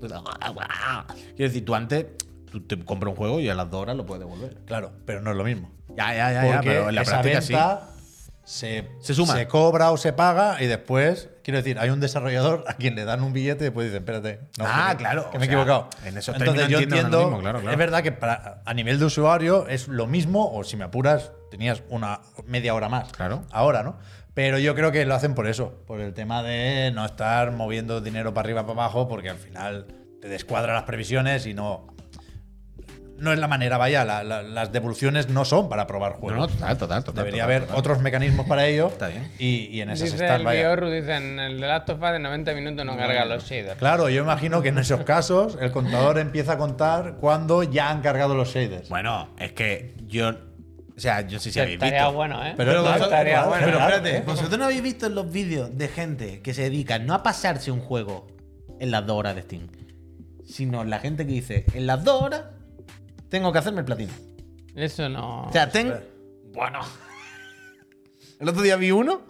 [0.04, 2.06] Quiero decir, tú antes
[2.50, 4.58] tú te compras un juego y a las dos horas lo puedes devolver.
[4.66, 5.70] Claro, pero no es lo mismo.
[5.96, 7.52] Ya, ya, ya, ya, pero en la esa práctica sí.
[8.46, 9.34] Se, Se suma.
[9.34, 13.04] se cobra o se paga y después, quiero decir, hay un desarrollador a quien le
[13.04, 14.40] dan un billete y después dicen, espérate.
[14.56, 15.90] no, Ah, que- claro, Que me he equivocado.
[16.04, 17.72] en esos Entonces yo entiendo mismo, claro, claro.
[17.72, 21.32] es verdad que para- a nivel de usuario es lo mismo, o si me apuras,
[21.50, 23.12] tenías una media hora más.
[23.12, 23.42] Claro.
[23.50, 23.96] Ahora, ¿no?
[24.32, 28.00] Pero yo creo que lo hacen por eso, por el tema de no estar moviendo
[28.00, 29.86] dinero para arriba para abajo, porque al final
[30.22, 31.88] te descuadra las previsiones y no.
[33.18, 36.38] No es la manera, vaya, la- la- las devoluciones no son para probar No, juegos.
[36.38, 37.24] no, total, total, total.
[37.24, 37.78] Debería total, haber total.
[37.78, 38.88] otros mecanismos para ello.
[38.92, 39.30] Está bien.
[39.38, 40.60] Y, y en esas Dice están, el vaya.
[40.60, 43.78] Biorru, dicen, el de Last of Us de 90 minutos no carga los shaders.
[43.78, 48.02] Claro, yo imagino que en esos casos el contador empieza a contar cuando ya han
[48.02, 48.88] cargado los shaders.
[48.90, 50.30] Bueno, es que yo.
[50.96, 52.12] O sea, yo sé si habéis Estaría visto.
[52.14, 52.54] bueno, ¿eh?
[52.56, 53.66] Pero claro, vosotros, estaría claro, bueno.
[53.66, 57.12] pero espérate, vosotros no habéis visto en los vídeos de gente que se dedica no
[57.12, 58.26] a pasarse un juego
[58.80, 59.68] en las dos horas de Steam,
[60.46, 62.42] sino la gente que dice, en las dos horas
[63.28, 64.12] tengo que hacerme el platino.
[64.74, 65.44] Eso no.
[65.44, 65.92] O sea, ten...
[66.52, 66.80] Bueno.
[68.40, 69.22] El otro día vi uno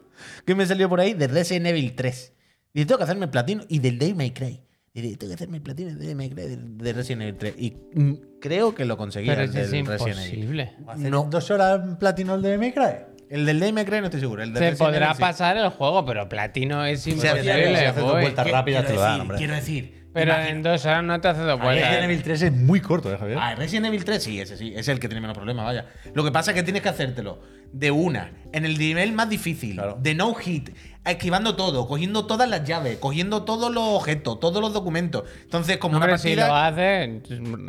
[0.44, 2.32] que me salió por ahí de Resident Evil 3.
[2.74, 4.60] Dice, tengo que hacerme el platino y del Day May Cry.
[4.92, 7.54] Dice, tengo que hacerme el platino del Day May Cry de- de Resident Evil 3.
[7.58, 10.18] Y mm, creo que lo conseguí pero el es del Resident Evil.
[10.40, 10.72] imposible.
[10.88, 11.26] ¿Hacer No.
[11.30, 12.96] dos horas en platino el de Minecraft?
[13.28, 14.42] El del Day May Cry no estoy seguro.
[14.42, 15.20] El de Se Resident podrá Evil sí.
[15.20, 17.42] pasar el juego, pero platino es sea, imposible.
[17.44, 18.22] si haces dos boy.
[18.22, 19.38] vueltas ¿Qué- rápidas te lo dan, decir, hombre.
[19.38, 20.05] Quiero decir.
[20.16, 22.04] Pero en dos horas no te hace dos Resident vueltas.
[22.04, 23.38] Evil 3 es muy corto, ¿eh, Javier?
[23.40, 25.86] Ah, Resident Evil 3 sí, ese sí, ese es el que tiene menos problemas, vaya.
[26.14, 27.40] Lo que pasa es que tienes que hacértelo
[27.72, 29.98] de una, en el nivel más difícil, Claro.
[30.00, 30.70] de no hit,
[31.10, 35.24] esquivando todo, cogiendo todas las llaves, cogiendo todos los objetos, todos los documentos.
[35.42, 36.48] Entonces, como Hombre, una si partida.
[36.48, 37.20] lo hace,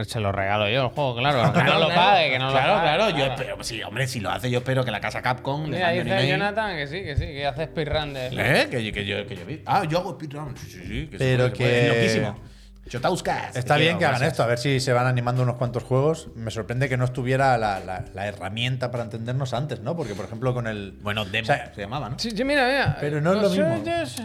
[0.10, 1.54] se lo regalo yo el juego, claro.
[1.54, 2.02] Que Claro, no lo claro.
[2.02, 2.96] pague, que no claro, lo pague.
[2.98, 5.64] Claro, yo espero, sí, hombre, si lo hace, yo espero que la casa Capcom.
[5.66, 6.30] le Mira, mande un dice email.
[6.40, 8.28] Jonathan que sí, que sí, que hace speedrun de.
[8.28, 8.68] ¿Eh?
[8.70, 9.62] Que, yo- que yo, que yo vi.
[9.66, 10.56] Ah, yo hago speedrun.
[10.58, 11.08] Sí, sí, sí.
[11.08, 11.70] Que se Pero puede, se puede.
[11.72, 12.40] que- Es loquísimo.
[12.90, 13.56] Chotauskas.
[13.56, 14.34] Está bien quiero, que hagan gracias.
[14.34, 16.30] esto, a ver si se van animando unos cuantos juegos.
[16.36, 19.96] Me sorprende que no estuviera la, la- la herramienta para entendernos antes, ¿no?
[19.96, 20.92] Porque, por ejemplo, con el.
[21.02, 22.20] Bueno, demo O sea, se llamaba, ¿no?
[22.20, 22.98] Sí, sí, mira, mira.
[23.00, 23.84] Pero no es lo mismo.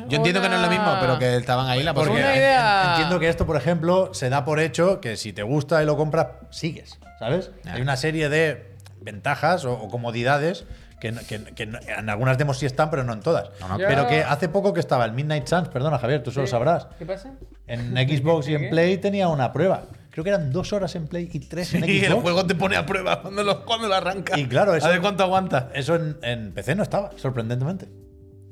[0.08, 2.82] Yo entiendo que no es lo mismo, pero que estaban ahí la Porque Una idea-
[2.84, 5.86] en- entiendo que esto, por ejemplo, se da por hecho que si te gusta y
[5.86, 7.50] lo compras, sigues, ¿sabes?
[7.66, 10.64] Hay una serie de ventajas o, o comodidades
[11.02, 13.50] que, que- que en algunas demos sí están, pero no en todas.
[13.60, 13.76] No, no.
[13.76, 16.86] Pero que hace poco que estaba el Midnight Suns, perdona Javier, tú solo sabrás.
[16.98, 17.32] ¿Qué pasa?
[17.66, 18.70] En Xbox y en.
[18.70, 19.82] Play tenía una prueba.
[20.10, 22.22] Creo que eran dos horas en Play y tres en Y el Xbox.
[22.22, 24.38] juego te pone a prueba cuando lo, cuando lo arranca.
[24.38, 25.70] Y claro, eso- A ver cuánto aguanta.
[25.74, 27.88] Eso en, en PC no estaba, sorprendentemente.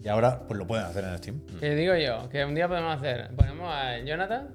[0.03, 1.41] Y ahora pues lo pueden hacer en Steam.
[1.61, 3.31] Que digo yo, que un día podemos hacer.
[3.37, 4.49] Ponemos a Jonathan.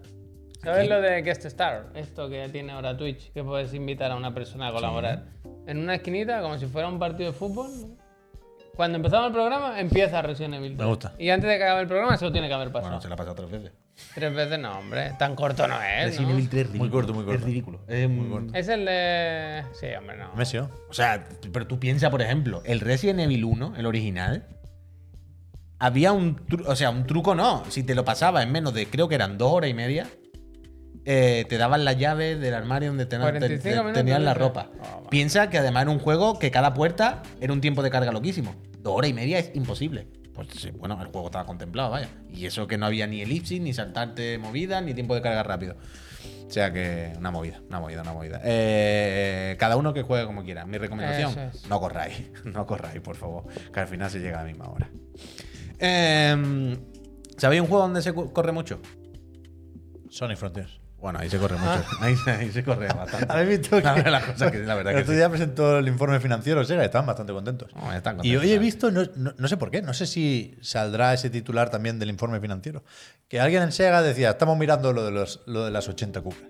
[0.63, 1.89] ¿Sabes lo de Guest Star?
[1.93, 5.25] Esto que tiene ahora Twitch, que puedes invitar a una persona a colaborar.
[5.67, 7.69] En una esquinita, como si fuera un partido de fútbol.
[8.75, 10.75] Cuando empezamos el programa, empieza Resident Evil.
[10.75, 10.79] 3.
[10.79, 11.13] Me gusta.
[11.17, 12.89] Y antes de que acabe el programa, eso tiene que haber pasado.
[12.89, 13.71] Bueno, se la ha pasado tres veces.
[14.13, 15.13] Tres veces no, hombre.
[15.17, 16.05] Tan corto no es.
[16.05, 16.33] Resident ¿no?
[16.33, 17.39] Evil 3 Muy corto, muy corto.
[17.39, 17.79] Es ridículo.
[17.87, 18.53] Es muy corto.
[18.53, 19.63] Es el de.
[19.79, 20.33] Sí, hombre, no.
[20.35, 20.57] Messi.
[20.57, 24.45] O sea, pero tú piensas, por ejemplo, el Resident Evil 1, el original,
[25.79, 27.63] había un truco, o sea, un truco no.
[27.69, 30.07] Si te lo pasaba en menos de, creo que eran dos horas y media,
[31.03, 34.33] eh, te daban la llave del armario donde ten- 45 te- te- minutos, tenías la
[34.33, 34.69] ropa.
[35.09, 38.55] Piensa que además era un juego que cada puerta era un tiempo de carga loquísimo.
[38.79, 40.07] Dos horas y media es imposible.
[40.33, 42.09] Pues sí, bueno, el juego estaba contemplado, vaya.
[42.29, 45.75] Y eso que no había ni elipsis, ni saltarte movidas, ni tiempo de carga rápido.
[46.45, 48.41] O sea que una movida, una movida, una movida.
[48.43, 50.65] Eh, cada uno que juegue como quiera.
[50.65, 51.67] Mi recomendación, es.
[51.69, 53.45] no corráis, no corráis, por favor.
[53.73, 54.89] Que al final se llega a la misma hora.
[55.79, 56.77] Eh,
[57.37, 58.79] ¿Sabéis un juego donde se corre mucho?
[60.09, 60.79] Sonic Frontiers.
[61.05, 61.83] Bueno, ahí se corre mucho.
[61.99, 63.27] Ahí, ahí se corre bastante.
[63.31, 65.15] ¿Habéis visto La que- verdad, la cosa que- la verdad El que sí.
[65.15, 67.69] día presentó el informe financiero Sega y estaban bastante contentos.
[67.75, 70.07] No, están Y contentos, hoy he visto, no, no- no sé por qué, no sé
[70.07, 72.83] si saldrá ese titular también del informe financiero,
[73.27, 76.41] que alguien en Sega decía, estamos mirando lo de, los, lo de las 80 cucas,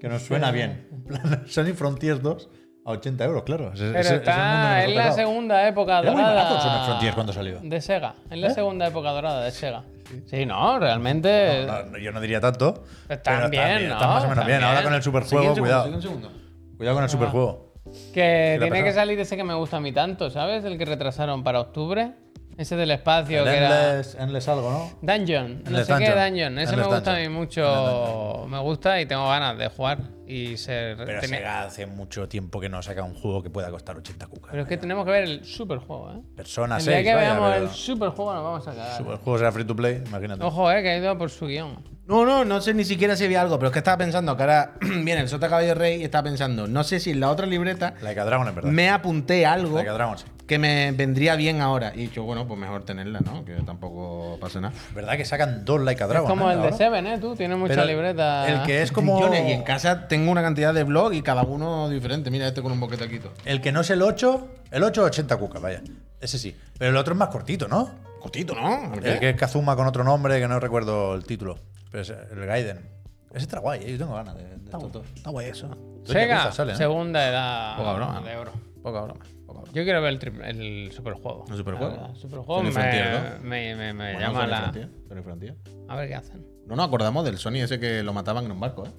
[0.00, 0.88] que nos suena bien.
[0.90, 2.48] En plan, Sonic Frontiers 2
[2.84, 3.72] a 80 euros, claro.
[3.74, 6.60] Ese- Pero ese- está en la segunda época Era muy dorada.
[6.60, 7.58] Sonic Frontiers cuando salió.
[7.62, 8.14] De Sega.
[8.30, 8.54] En la ¿Eh?
[8.54, 9.84] segunda época dorada de Sega.
[10.26, 11.64] Sí, no, realmente.
[11.66, 12.82] No, no, yo no diría tanto.
[13.08, 13.94] Están pero bien, ¿no?
[13.94, 14.62] Están más o menos bien.
[14.64, 16.00] Ahora con el superjuego, segundo, cuidado.
[16.02, 16.32] segundo.
[16.76, 17.74] Cuidado con el superjuego.
[17.84, 20.64] Que ¿Qué le ha tiene que salir ese que me gusta a mí tanto, ¿sabes?
[20.64, 22.12] El que retrasaron para octubre.
[22.60, 23.90] Ese del espacio El que era.
[23.90, 24.90] Endless, Endless algo, ¿no?
[25.00, 26.18] Dungeon, no Endless sé qué Dungeon.
[26.28, 26.58] Dungeon.
[26.58, 27.32] Ese me Endless gusta a mí Dungeon.
[27.32, 28.46] mucho.
[28.48, 29.98] Me gusta y tengo ganas de jugar.
[30.26, 30.96] Y ser.
[30.96, 34.26] Pero tener- Sega hace mucho tiempo que no saca un juego que pueda costar 80
[34.26, 34.50] cucas.
[34.52, 36.20] Pero es que tenemos que ver el superjuego, ¿eh?
[36.36, 38.96] Persona El 6, día que vaya, veamos pero- el superjuego nos vamos a cagar.
[38.98, 40.44] Super- El juego será free to play, imagínate.
[40.44, 41.82] Ojo, eh, que ha ido por su guion.
[42.06, 44.42] No, no, no sé ni siquiera si había algo, pero es que estaba pensando que
[44.42, 47.46] ahora viene el Sota Caballo Rey y estaba pensando, no sé si en la otra
[47.46, 48.70] libreta Like a Dragon, es verdad.
[48.70, 50.24] me apunté algo Like a Dragon, sí.
[50.50, 51.92] Que me vendría bien ahora.
[51.94, 53.44] Y dicho, bueno, pues mejor tenerla, ¿no?
[53.44, 54.74] Que tampoco pasa nada.
[54.92, 56.26] ¿Verdad que sacan dos Like a Dragon?
[56.26, 56.72] es como eh, el de?
[56.72, 57.18] Seven, ¿eh?
[57.20, 58.48] Tú tienes mucha Pero libreta.
[58.48, 59.14] El que es como.
[59.14, 62.32] Millones, y en casa tengo una cantidad de blog y cada uno diferente.
[62.32, 63.32] Mira este con un todo.
[63.44, 65.82] El que no es el 8, el 8 80 cucas, vaya.
[66.20, 66.56] Ese sí.
[66.76, 67.88] Pero el otro es más cortito, ¿no?
[68.18, 68.92] Cortito, ¿no?
[68.94, 71.58] El que es Kazuma con otro nombre que no recuerdo el título.
[71.92, 72.78] Pero es el Gaiden.
[73.30, 75.06] Ese está guay, eh, yo tengo ganas de, de estos dos.
[75.14, 75.70] Está guay eso.
[76.04, 76.78] Sega, salen, ¿eh?
[76.78, 78.20] segunda edad Poca broma.
[78.22, 78.52] de oro.
[78.82, 79.20] Poca broma.
[79.72, 81.44] Yo quiero ver el, triple- el superjuego.
[81.50, 81.92] ¿El superjuego?
[81.94, 84.58] La verdad, superjuego me, Frontier, me, me- me Bueno, llama la.
[84.62, 84.88] Frontier,
[85.22, 85.56] Frontier.
[85.88, 86.46] A ver qué hacen.
[86.66, 88.90] No nos acordamos del Sony ese que lo mataban en un barco, ¿eh?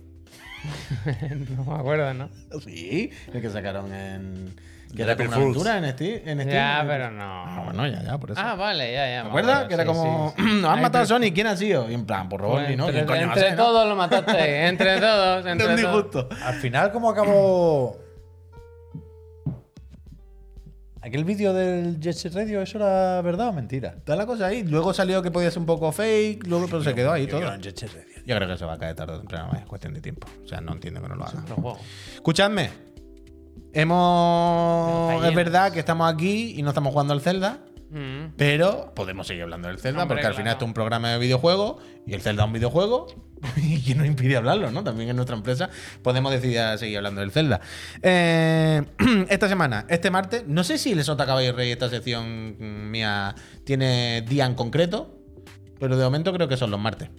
[1.56, 2.30] no me acuerdo, ¿no?
[2.64, 4.56] Sí, el que sacaron en.
[4.96, 5.56] Que era como una Fools.
[5.66, 6.22] aventura en Steam.
[6.28, 6.50] En Steam.
[6.54, 7.24] Ya, pero no.
[7.24, 8.42] Ah, bueno, ya, ya, por eso.
[8.44, 9.18] Ah, vale, ya, ya.
[9.20, 9.52] ¿Te me acuerdas?
[9.64, 10.34] acuerdo, Que era sí, como.
[10.36, 10.44] sí.
[10.62, 11.32] Nos han matado a Sony.
[11.34, 11.90] ¿Quién ha sido?
[11.90, 12.88] Y en plan, por Pues ¿no?
[12.90, 13.64] entre ¿Quién coño va a entre ser, no?
[13.64, 14.68] todos lo mataste.
[14.68, 15.94] Entre todos, De entre un todos.
[16.12, 16.30] disgusto.
[16.44, 17.98] Al final, ¿cómo acabó.
[21.04, 23.96] Aquel vídeo del Jet Set Radio, ¿eso era verdad o mentira?
[23.98, 24.64] Está la cosa ahí.
[24.64, 27.42] Luego salió que podía ser un poco fake, luego pero se quedó ahí todo.
[27.42, 30.28] Yo creo que se va a caer tarde o temprano, es cuestión de tiempo.
[30.46, 31.26] O sea, no entiendo que no lo.
[31.26, 31.80] Superjuego.
[32.14, 32.70] Escuchadme.
[33.74, 35.26] Hemos.
[35.26, 37.62] Es verdad que estamos aquí y no estamos jugando al Zelda.
[38.42, 41.20] Pero podemos seguir hablando del Zelda Hombre, porque al final esto es un programa de
[41.20, 41.76] videojuegos
[42.08, 43.06] y el Zelda es un videojuego
[43.56, 44.84] y quién nos impide hablarlo, ¿no?
[44.84, 45.70] También en nuestra empresa
[46.02, 47.62] podemos decidir a seguir hablando del Zelda.
[48.02, 48.82] Eh,
[49.30, 54.24] esta semana, este martes, no sé si el Sota Caballo Rey, esta sección mía, tiene
[54.24, 55.20] día en concreto,
[55.80, 57.12] pero de momento creo que son los martes.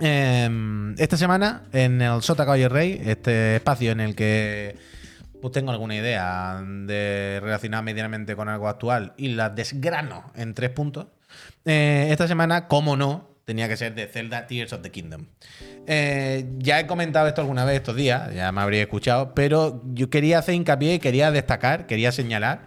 [0.00, 0.48] Eh,
[0.96, 4.78] esta semana, en el Sota Caballo Rey, este espacio en el que
[5.40, 10.70] pues tengo alguna idea de relacionar medianamente con algo actual y la desgrano en tres
[10.70, 11.06] puntos.
[11.64, 15.26] Eh, esta semana, como no, tenía que ser de Zelda Tears of the Kingdom.
[15.86, 20.10] Eh, ya he comentado esto alguna vez estos días, ya me habría escuchado, pero yo
[20.10, 22.66] quería hacer hincapié y quería destacar, quería señalar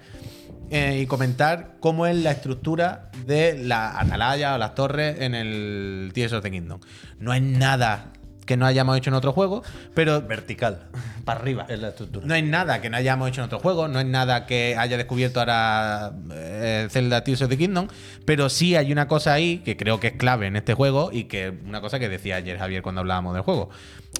[0.71, 6.11] eh, y comentar cómo es la estructura de la atalaya o las torres en el
[6.13, 6.79] Tears of the Kingdom.
[7.19, 8.13] No hay nada
[8.45, 9.63] que no hayamos hecho en otro juego,
[9.93, 10.87] pero Vertical.
[11.25, 11.65] para arriba.
[11.69, 12.25] Es la estructura.
[12.25, 14.97] No hay nada que no hayamos hecho en otro juego, no hay nada que haya
[14.97, 17.87] descubierto ahora eh, Zelda Tears of the Kingdom,
[18.25, 21.25] pero sí hay una cosa ahí que creo que es clave en este juego y
[21.25, 23.69] que una cosa que decía ayer Javier cuando hablábamos del juego,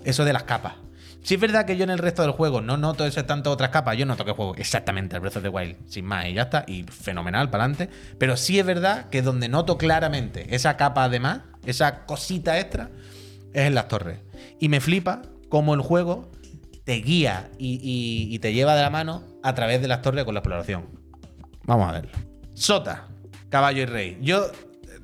[0.04, 0.74] eso de las capas.
[1.24, 3.70] Sí es verdad que yo en el resto del juego no noto eso tanto otras
[3.70, 6.44] capas, yo noto que juego exactamente el Breath of the Wild, sin más, y ya
[6.44, 11.04] está, y fenomenal para adelante, pero sí es verdad que donde noto claramente esa capa
[11.04, 12.90] además, esa cosita extra,
[13.54, 14.20] es en las torres.
[14.60, 16.32] Y me flipa cómo el juego
[16.84, 20.24] te guía y, y- y te lleva de la mano a través de las torres
[20.26, 20.86] con la exploración.
[21.66, 22.12] Vamos a verlo.
[22.54, 23.08] Sota,
[23.50, 24.18] caballo y rey.
[24.22, 24.46] Yo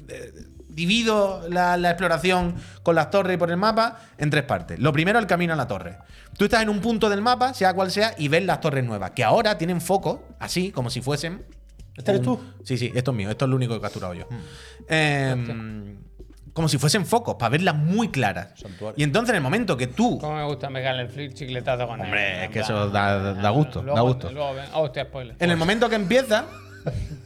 [0.10, 0.34] eh,
[0.70, 4.80] divido la, la exploración con las torres y por el mapa en tres partes.
[4.80, 5.98] Lo primero, el camino a la torre.
[6.38, 9.12] Tú estás en un punto del mapa, sea cual sea, y ves las torres nuevas,
[9.12, 11.46] que ahora tienen foco, así, como si fuesen.
[11.96, 12.40] ¿Este eres tú?
[12.64, 14.28] Sí, sí, esto es mío, esto es lo único que he capturado yo.
[14.88, 15.98] Em,
[16.58, 18.50] como si fuesen focos, para verlas muy claras.
[18.56, 18.96] Santuario.
[18.98, 22.00] Y entonces, en el momento que tú Cómo me gusta pegarle el flip chicletazo con
[22.00, 22.06] él.
[22.08, 24.32] Hombre, es que En eso da- da gusto, luego- da gusto.
[24.32, 24.66] Luego ven.
[24.74, 25.36] Oh, hostia, spoiler.
[25.40, 26.46] En el momento que empieza,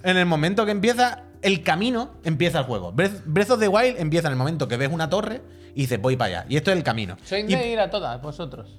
[0.03, 2.91] en el momento que empieza, el camino empieza el juego.
[2.91, 5.41] Breath, Breath of the Wild empieza en el momento que ves una torre
[5.73, 6.45] y dices, voy para allá.
[6.49, 7.15] Y esto es el camino.
[7.23, 8.77] Soy Y- de ir a todas, vosotros.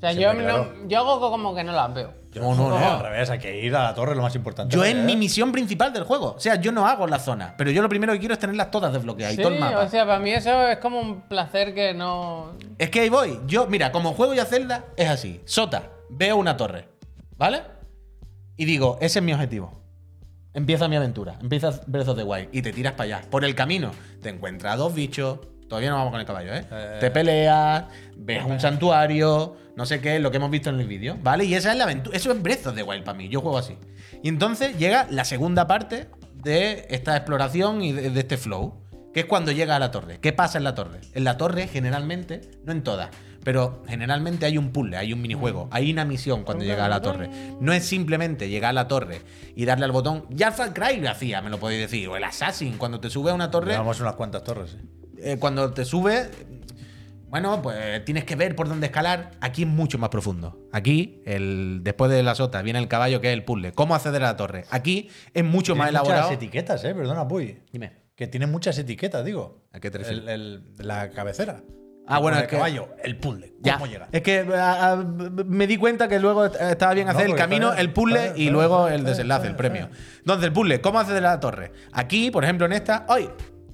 [0.00, 2.14] O sea, yo, no- yo hago como que no las veo.
[2.32, 4.74] Yo No, no, no, al revés, hay que ir a la torre, lo más importante.
[4.74, 6.34] yo es mi misión principal del juego.
[6.36, 8.70] O sea, yo no hago la zona, pero yo lo primero que quiero es tenerlas
[8.70, 9.80] todas desbloqueadas Sí, y todo el mapa.
[9.80, 12.52] o sea, para mí eso es como un placer que no.
[12.78, 13.40] Es que ahí voy.
[13.46, 15.40] Yo, mira, como juego ya Zelda, es así.
[15.44, 16.88] Sota, veo una torre,
[17.36, 17.62] ¿vale?
[18.56, 19.80] Y digo, ese es mi objetivo.
[20.54, 23.30] Empieza mi aventura, empieza Breath of the Wild y te tiras para allá.
[23.30, 23.90] Por el camino
[24.22, 25.38] te encuentras a dos bichos.
[25.70, 26.64] Todavía no vamos con el caballo, ¿eh?
[26.68, 26.96] Eh.
[26.98, 27.84] Te peleas,
[28.16, 31.44] ves un santuario, no sé qué, lo que hemos visto en el vídeo, ¿vale?
[31.44, 32.16] Y esa es la aventura.
[32.16, 33.28] Eso es Breath of the Wild para mí.
[33.28, 33.78] Yo juego así.
[34.20, 38.82] Y entonces llega la segunda parte de esta exploración y de, de este flow,
[39.14, 40.18] que es cuando llega a la torre.
[40.18, 41.02] ¿Qué pasa en la torre?
[41.14, 43.10] En la torre, generalmente, no en todas,
[43.44, 47.00] pero generalmente hay un puzzle, hay un minijuego, hay una misión cuando llega a la
[47.00, 47.30] torre.
[47.60, 49.22] No es simplemente llegar a la torre
[49.54, 50.26] y darle al botón.
[50.30, 52.08] Ya Far Cry lo hacía, me lo podéis decir.
[52.08, 54.99] O el Assassin, cuando te sube a una torre Llevamos unas cuantas torres, sí.
[55.22, 56.30] Eh, cuando te subes,
[57.28, 59.30] bueno, pues tienes que ver por dónde escalar.
[59.40, 60.58] Aquí es mucho más profundo.
[60.72, 63.72] Aquí, el, después de la sota, viene el caballo que es el puzzle.
[63.72, 64.64] ¿Cómo acceder a la torre?
[64.70, 66.22] Aquí es mucho más Tiene elaborado.
[66.24, 67.60] muchas etiquetas, eh, perdona, Puy.
[67.72, 67.92] Dime.
[68.16, 69.62] Que tiene muchas etiquetas, digo.
[69.72, 70.28] ¿A qué te el, refieres?
[70.28, 71.62] el- La cabecera.
[72.06, 73.54] Ah, bueno, es el que- caballo, el puzzle.
[73.60, 73.74] Ya.
[73.74, 74.08] ¿Cómo llega?
[74.10, 74.96] Es que ah, ah,
[75.46, 78.40] me di cuenta que luego estaba bien No, hacer el camino, el puzzle está y
[78.42, 79.88] está luego bien, el desenlace, el premio.
[80.18, 81.70] Entonces, el puzzle, ¿cómo acceder a la torre?
[81.92, 83.28] Aquí, por ejemplo, en esta, ¡ay!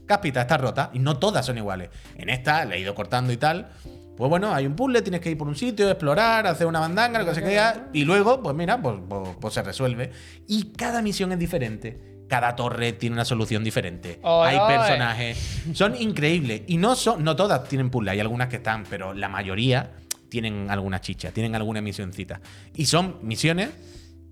[0.07, 1.91] Cáspita está rota y no todas son iguales.
[2.17, 3.69] En esta le he ido cortando y tal.
[4.17, 7.19] Pues bueno, hay un puzzle, tienes que ir por un sitio, explorar, hacer una bandanga,
[7.19, 10.11] lo que sea, y luego, pues mira, pues, pues- pues se resuelve.
[10.47, 12.25] Y cada misión es diferente.
[12.27, 14.19] Cada torre tiene una solución diferente.
[14.23, 14.69] Oy, hay oy.
[14.75, 15.61] personajes.
[15.75, 16.63] Son increíbles.
[16.67, 19.93] Y no son, no todas tienen puzzle, hay algunas que están, pero la mayoría
[20.31, 22.41] tienen alguna chicha, tienen alguna misioncita.
[22.75, 23.69] Y son misiones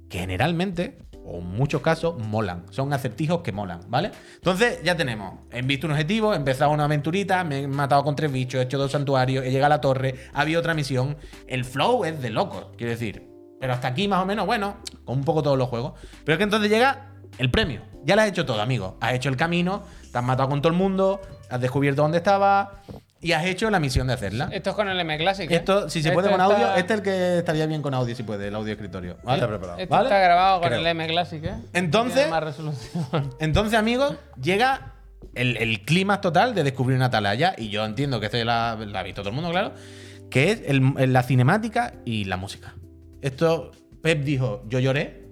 [0.09, 2.65] que generalmente, o en muchos casos, molan.
[2.71, 4.13] Son acertijos que molan, ¿vale?
[4.37, 5.41] Entonces, ya tenemos.
[5.51, 8.65] He visto un objetivo, he empezado una aventurita, me he matado con tres bichos, he
[8.65, 11.17] hecho dos santuarios, he llegado a la torre, ha habido otra misión.
[11.47, 13.29] El flow es de locos, quiero decir.
[13.61, 15.95] Pero hasta aquí, más o menos, bueno, con un poco todos los juegos.
[16.25, 17.83] Pero es que entonces llega el premio.
[18.05, 18.99] Ya lo has hecho todo, amigo.
[19.01, 22.83] Has hecho el camino, te has matado con todo el mundo, has descubierto dónde estaba
[23.25, 24.49] y has hecho la misión de hacerla.
[24.53, 25.51] Esto es con el M Classic.
[25.51, 25.57] ¿eh?
[25.57, 27.95] Esto, si se Esto puede con está- audio, este es el que estaría bien con
[27.95, 29.17] audio, si puede, el audio escritorio.
[29.25, 29.39] ¿vale?
[29.39, 29.79] Está preparado.
[29.79, 30.09] Esto ¿Vale?
[30.09, 30.81] está grabado con Creo.
[30.81, 31.55] el M Classic, ¿eh?
[31.73, 33.31] Entonces- Tiene más resolución.
[33.41, 34.93] Entonces, amigos, llega
[35.35, 37.55] el, el clímax total de descubrir una atalaya.
[37.57, 39.73] Y yo entiendo que esto la, la ha visto todo el mundo, claro.
[40.31, 42.75] Que es el- la cinemática y la música.
[43.23, 43.73] Esto,
[44.03, 45.25] Pep dijo, yo lloré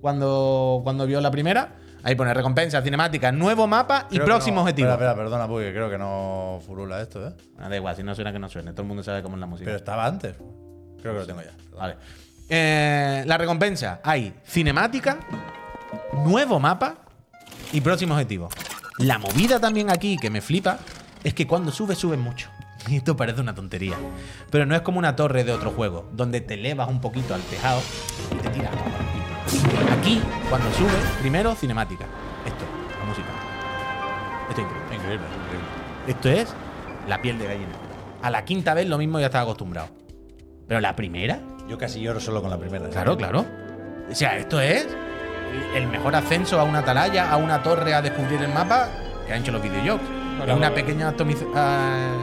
[0.00, 1.76] cuando, cuando vio la primera.
[2.02, 4.60] Ahí pone recompensa, cinemática, nuevo mapa y Creo próximo no.
[4.62, 4.88] objetivo.
[4.90, 7.32] Espera, espera, perdona, Puy, que creo que no furula esto, ¿eh?
[7.58, 8.72] Ah, da igual, si no suena que no suene.
[8.72, 9.66] Todo el mundo sabe cómo es la música.
[9.66, 10.34] Pero estaba antes.
[11.00, 11.52] Creo que lo tengo ya.
[11.76, 11.96] Vale.
[12.48, 14.00] Eh, la recompensa.
[14.02, 15.18] Hay cinemática,
[16.24, 16.96] nuevo mapa
[17.72, 18.48] y próximo objetivo.
[18.98, 20.78] La movida también aquí, que me flipa,
[21.22, 22.48] es que cuando subes, subes mucho.
[22.88, 23.96] Y esto parece una tontería.
[24.50, 27.42] Pero no es como una torre de otro juego, donde te elevas un poquito al
[27.42, 27.80] tejado
[28.32, 28.72] y te tiras.
[30.00, 32.06] Aquí, cuando subes, primero cinemática.
[32.46, 32.64] Esto,
[32.98, 33.28] la música.
[34.48, 34.96] Esto es increíble.
[34.96, 35.68] Increíble, increíble.
[36.06, 36.54] Esto es
[37.06, 37.72] la piel de gallina.
[38.22, 39.88] A la quinta vez lo mismo ya estaba acostumbrado.
[40.66, 42.88] Pero la primera, Yo casi lloro solo con la primera.
[42.88, 43.44] Claro, claro.
[44.10, 44.88] O sea, esto es
[45.74, 48.88] el mejor ascenso a una atalaya, a una torre a descubrir el mapa
[49.26, 50.00] que han hecho los videojuegos.
[50.46, 51.08] Es una pequeña
[51.54, 52.16] ah,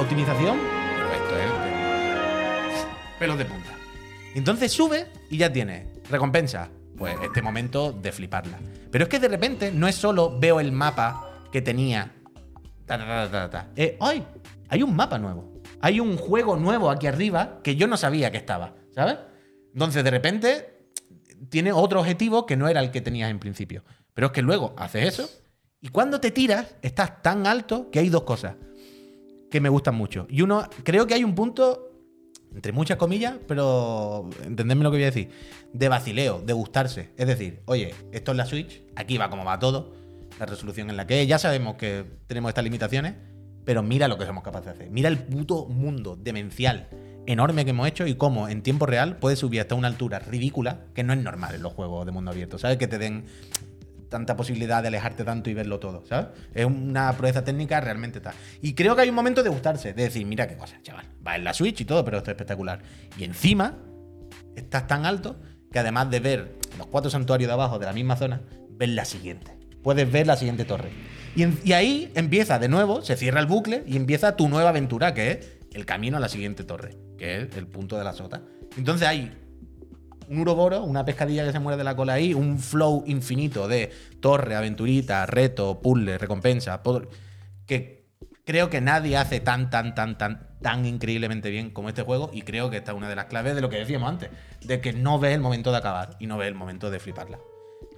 [0.00, 0.58] optimización,
[0.96, 2.86] pero esto es
[3.20, 3.70] pelos de punta.
[4.34, 6.68] Entonces sube y ya tiene recompensa.
[6.96, 8.58] Pues este momento de fliparla.
[8.90, 12.12] Pero es que de repente no es solo veo el mapa que tenía
[12.86, 12.98] ta,
[13.30, 13.68] ta, ta.
[13.76, 14.24] Eh, ¡Ay!
[14.68, 15.60] Hay un mapa nuevo.
[15.80, 19.18] Hay un juego nuevo aquí arriba que yo no sabía que estaba, ¿sabes?
[19.72, 20.88] Entonces, de repente,
[21.50, 23.84] tiene otro objetivo que no era el que tenías en principio.
[24.14, 25.28] Pero es que luego haces eso
[25.80, 28.56] y cuando te tiras, estás tan alto que hay dos cosas
[29.50, 30.26] que me gustan mucho.
[30.28, 31.95] Y uno, creo que hay un punto,
[32.56, 35.28] entre muchas comillas, pero entendedme lo que voy a decir,
[35.74, 37.10] de vacileo, de gustarse.
[37.18, 39.94] Es decir, oye, esto es la Switch, aquí va como va todo,
[40.40, 43.14] la resolución en la que ya sabemos que tenemos estas limitaciones,
[43.66, 44.90] pero mira lo que somos capaces de hacer.
[44.90, 46.88] Mira el puto mundo demencial
[47.26, 50.84] enorme que hemos hecho y cómo en tiempo real puede subir hasta una altura ridícula
[50.94, 52.58] que no es normal en los juegos de mundo abierto.
[52.58, 52.78] ¿Sabes?
[52.78, 53.26] Que te den
[54.08, 56.28] tanta posibilidad de alejarte tanto y verlo todo, ¿sabes?
[56.54, 58.34] Es una proeza técnica realmente tal.
[58.62, 61.06] Y creo que hay un momento de gustarse, de decir, mira qué cosa, chaval.
[61.26, 62.80] Va en la Switch y todo, pero esto es espectacular.
[63.18, 63.76] Y encima,
[64.54, 65.40] estás tan alto
[65.70, 69.04] que además de ver los cuatro santuarios de abajo de la misma zona, ves la
[69.04, 69.52] siguiente.
[69.82, 70.90] Puedes ver la siguiente torre.
[71.34, 75.14] Y, y ahí empieza de nuevo, se cierra el bucle y empieza tu nueva aventura,
[75.14, 78.42] que es el camino a la siguiente torre, que es el punto de la sota.
[78.76, 79.32] Entonces hay
[80.28, 83.90] un uroboro, una pescadilla que se muere de la cola ahí, un flow infinito de
[84.20, 86.80] torre, aventurita, reto, puzzle, recompensa,
[87.66, 88.06] que
[88.44, 92.42] creo que nadie hace tan, tan, tan, tan, tan increíblemente bien como este juego y
[92.42, 94.30] creo que esta es una de las claves de lo que decíamos antes,
[94.64, 97.38] de que no ves el momento de acabar y no ves el momento de fliparla.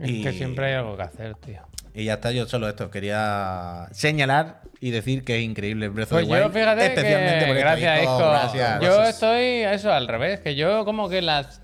[0.01, 1.63] Es y, que siempre hay algo que hacer, tío.
[1.95, 6.13] y ya está, yo solo esto, quería señalar y decir que es increíble Breath of
[6.13, 8.19] Pues the Wild, yo fíjate especialmente que gracias, Isco.
[8.19, 8.81] gracias.
[8.81, 11.63] Yo estoy a eso al revés, que yo como que las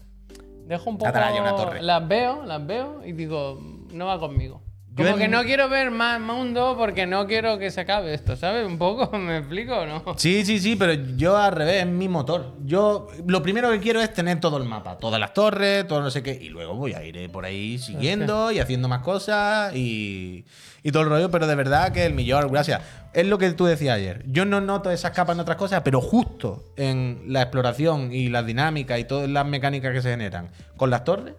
[0.67, 1.83] dejo un poco Atalaya, una torre.
[1.83, 3.59] las veo, las veo y digo,
[3.93, 4.64] no va conmigo.
[4.97, 8.37] Como en- que no quiero ver más mundo porque no quiero que se acabe esto,
[8.37, 8.65] ¿sabes?
[8.67, 10.05] Un poco, ¿me explico o no?
[10.17, 12.55] Sí, sí, sí, pero yo al revés, es mi motor.
[12.65, 16.11] Yo lo primero que quiero es tener todo el mapa, todas las torres, todo no
[16.11, 19.75] sé qué, y luego voy a ir eh, por ahí siguiendo y haciendo más cosas
[19.75, 20.45] y,
[20.85, 22.81] y todo el rollo, pero de verdad que el millón, gracias.
[23.13, 24.25] Es lo que tú decías ayer.
[24.27, 28.45] Yo no noto esas capas en otras cosas, pero justo en la exploración y las
[28.47, 31.35] dinámicas y todas las mecánicas que se generan con las torres,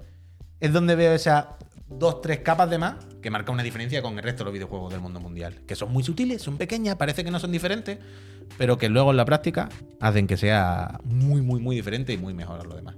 [0.62, 1.45] es donde veo esas
[1.88, 4.91] dos, tres capas de más que marca una diferencia con el resto de los videojuegos
[4.91, 5.61] del mundo mundial.
[5.67, 7.99] Que son muy sutiles, son pequeñas, parece que no son diferentes,
[8.57, 9.69] pero que luego en la práctica
[9.99, 12.95] hacen que sea muy, muy, muy diferente y muy mejor a lo demás.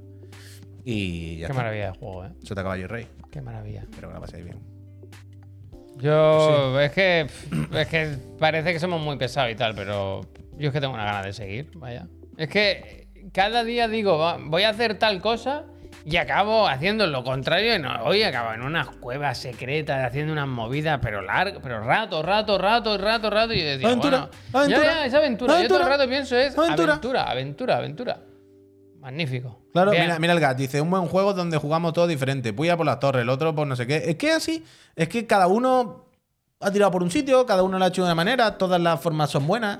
[0.83, 1.53] Y ya Qué está.
[1.53, 2.29] maravilla de juego, ¿eh?
[2.41, 3.07] Eso te caballo y rey.
[3.29, 3.81] Qué maravilla.
[3.81, 4.59] Espero que la paséis bien.
[5.97, 7.27] Yo, es que
[7.73, 10.21] es que parece que somos muy pesados y tal, pero
[10.57, 12.07] yo es que tengo una gana de seguir, vaya.
[12.37, 15.65] Es que cada día digo, voy a hacer tal cosa
[16.09, 20.47] y acabo haciendo lo contrario y no, hoy acabo en unas cuevas secretas haciendo unas
[20.47, 24.85] movidas, pero largo, pero rato, rato, rato, rato, rato y yo decía, Aventura, bueno, aventura,
[24.87, 25.53] ya, ya, es aventura.
[25.61, 26.93] Yo todo aventura, el rato pienso es aventura.
[26.93, 28.19] aventura, aventura, aventura.
[29.01, 29.59] Magnífico.
[29.73, 32.51] Claro, mira, mira el gat, dice, un buen juego donde jugamos todo diferente.
[32.51, 33.97] Voy a por las torres, el otro por no sé qué.
[34.05, 34.63] Es que así,
[34.95, 36.05] es que cada uno
[36.61, 38.99] ha tirado por un sitio, cada uno lo ha hecho de una manera, todas las
[38.99, 39.79] formas son buenas.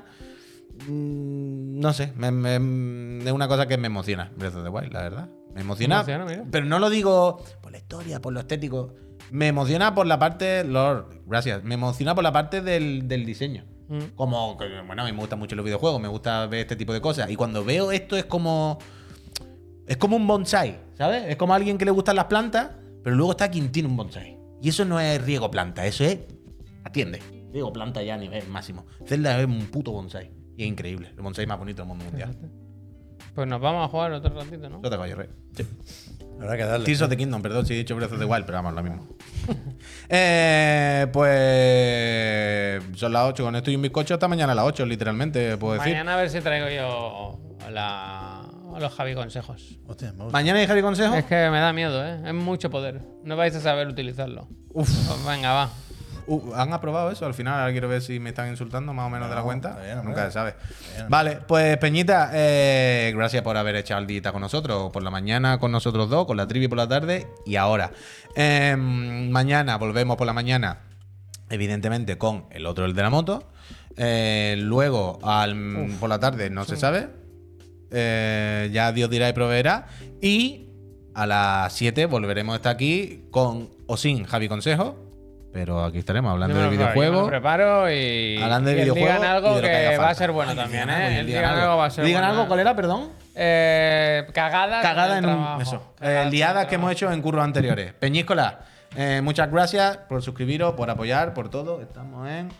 [0.86, 4.92] Mm, No sé, me- me- es una cosa que me emociona, Breath of the Wild,
[4.92, 5.28] la verdad.
[5.58, 6.44] Me emociona, Me emociona, mira.
[6.52, 8.94] pero no lo digo por la historia, por lo estético.
[9.32, 13.64] Me emociona por la parte, Lord, gracias, me emociona por la parte del, del diseño.
[13.88, 14.14] Mm.
[14.14, 17.00] Como, bueno, a mí me gustan mucho los videojuegos, me gusta ver este tipo de
[17.00, 17.28] cosas.
[17.28, 18.78] Y cuando veo esto es como...
[19.86, 21.24] Es como un bonsai, ¿sabes?
[21.26, 22.70] Es como alguien que le gustan las plantas,
[23.02, 24.38] pero luego está quien tiene un bonsai.
[24.62, 26.18] Y eso no es riego planta, eso es.
[26.84, 27.20] Atiende.
[27.52, 28.86] Riego planta ya a nivel máximo.
[29.06, 30.30] Zelda es un puto bonsai.
[30.56, 31.08] Y es increíble.
[31.16, 32.36] El bonsai más bonito del mundo mundial.
[33.38, 34.82] Pues nos vamos a jugar otro ratito, ¿no?
[34.82, 35.28] Yo te callo, rey.
[35.56, 35.64] Sí.
[36.40, 36.84] Habrá que darle.
[36.84, 38.82] Tears of the Kingdom, perdón si he dicho Breath of the Wild, pero vamos, lo
[38.82, 39.06] mismo.
[40.08, 42.98] eh, pues.
[42.98, 45.74] Son las 8 con esto y un bizcocho hasta mañana a las 8, literalmente, puedo
[45.74, 45.92] decir.
[45.92, 47.38] Mañana a ver si traigo yo
[47.70, 48.44] la-
[48.76, 49.78] los Javi consejos.
[49.86, 50.32] Hostia, me gusta.
[50.32, 51.14] Mañana hay Javi Consejo.
[51.14, 52.20] Es que me da miedo, ¿eh?
[52.26, 53.02] Es mucho poder.
[53.22, 54.48] No vais a saber utilizarlo.
[54.70, 54.90] Uf.
[55.06, 55.70] Pues venga, va.
[56.28, 57.24] Uh, ¿Han aprobado eso?
[57.24, 59.78] Al final, ahora quiero ver si me están insultando más o menos de la cuenta.
[59.82, 60.04] bien.
[60.04, 60.54] Nunca se sabe.
[60.94, 61.06] bien.
[61.08, 64.92] Vale, pues Peñita, eh, gracias por haber echado el día con nosotros.
[64.92, 67.92] Por la mañana con nosotros dos, con la trivi por la tarde y ahora.
[68.36, 70.80] Eh, mañana volvemos por la mañana,
[71.48, 73.50] evidentemente, con el otro, el de la moto.
[73.96, 77.08] Eh, luego, al, por la tarde, no se sabe.
[77.90, 79.86] Eh, ya Dios dirá y proveerá.
[80.20, 80.68] Y
[81.14, 85.07] a las 7 volveremos a estar aquí con o sin Javi Consejo.
[85.58, 87.22] Pero aquí estaremos hablando de me me videojuegos.
[87.22, 89.12] lo preparo y, Hablando de y videojuegos.
[89.12, 91.10] digan y algo de que, va a ser bueno Ay, también, digan algo, ¿eh?
[91.10, 92.34] digan digan algo va a ser Digan bueno.
[92.34, 93.10] algo, ¿cuál era, perdón?
[93.34, 94.82] Eh, cagadas.
[94.82, 95.60] Cagada en el un.
[95.60, 95.82] Eso.
[96.00, 97.92] Eh, liadas que hemos hecho en curros anteriores.
[97.92, 98.60] Peñíscola,
[98.96, 101.82] eh, muchas gracias por suscribiros, por apoyar, por todo.
[101.82, 102.50] Estamos en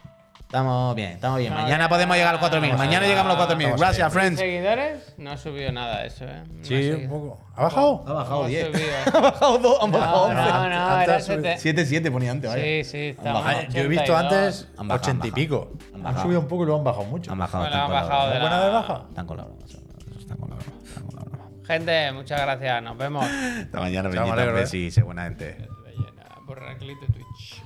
[0.49, 1.53] Estamos bien, estamos bien.
[1.53, 2.75] No, Mañana ya- podemos llegar a los 4.000.
[2.79, 3.65] Mañana llegamos a los 4.000.
[3.67, 4.41] Estamos Gracias, friends.
[4.41, 6.43] seguidores, no ha subido nada eso, ¿eh?
[6.51, 7.39] No Sí, un poco.
[7.55, 8.05] ¿Ha bajado?
[8.07, 8.67] Ha bajado No ha 10.
[8.69, 8.89] subido.
[9.15, 10.53] Ha bajado 2, han bajado No, 11.
[10.53, 11.43] no, no, era ha subido.
[11.59, 11.85] 7.
[11.85, 12.63] 7-7 ponía antes, vaya.
[12.65, 14.21] Sí, sí, Ah, en Yo he visto 82.
[14.25, 15.59] antes Han bajado, 80 y pico.
[15.59, 15.95] bajado.
[15.97, 16.23] Han bajado.
[16.23, 17.31] subido un poco y luego han bajado mucho.
[17.33, 17.65] Han bajado.
[17.65, 18.33] Han con la bajado broma.
[18.35, 19.03] de ¿Buena de baja?
[19.11, 19.59] Están con la broma.
[20.19, 20.73] Están con la broma.
[20.83, 21.45] Están con la broma.
[21.67, 22.83] Gente, muchas gracias.
[22.83, 23.27] Nos vemos.
[23.27, 24.09] Hasta mañana.
[24.53, 25.69] Besi, sé buena gente.
[26.47, 27.63] Por Raclito Twitch.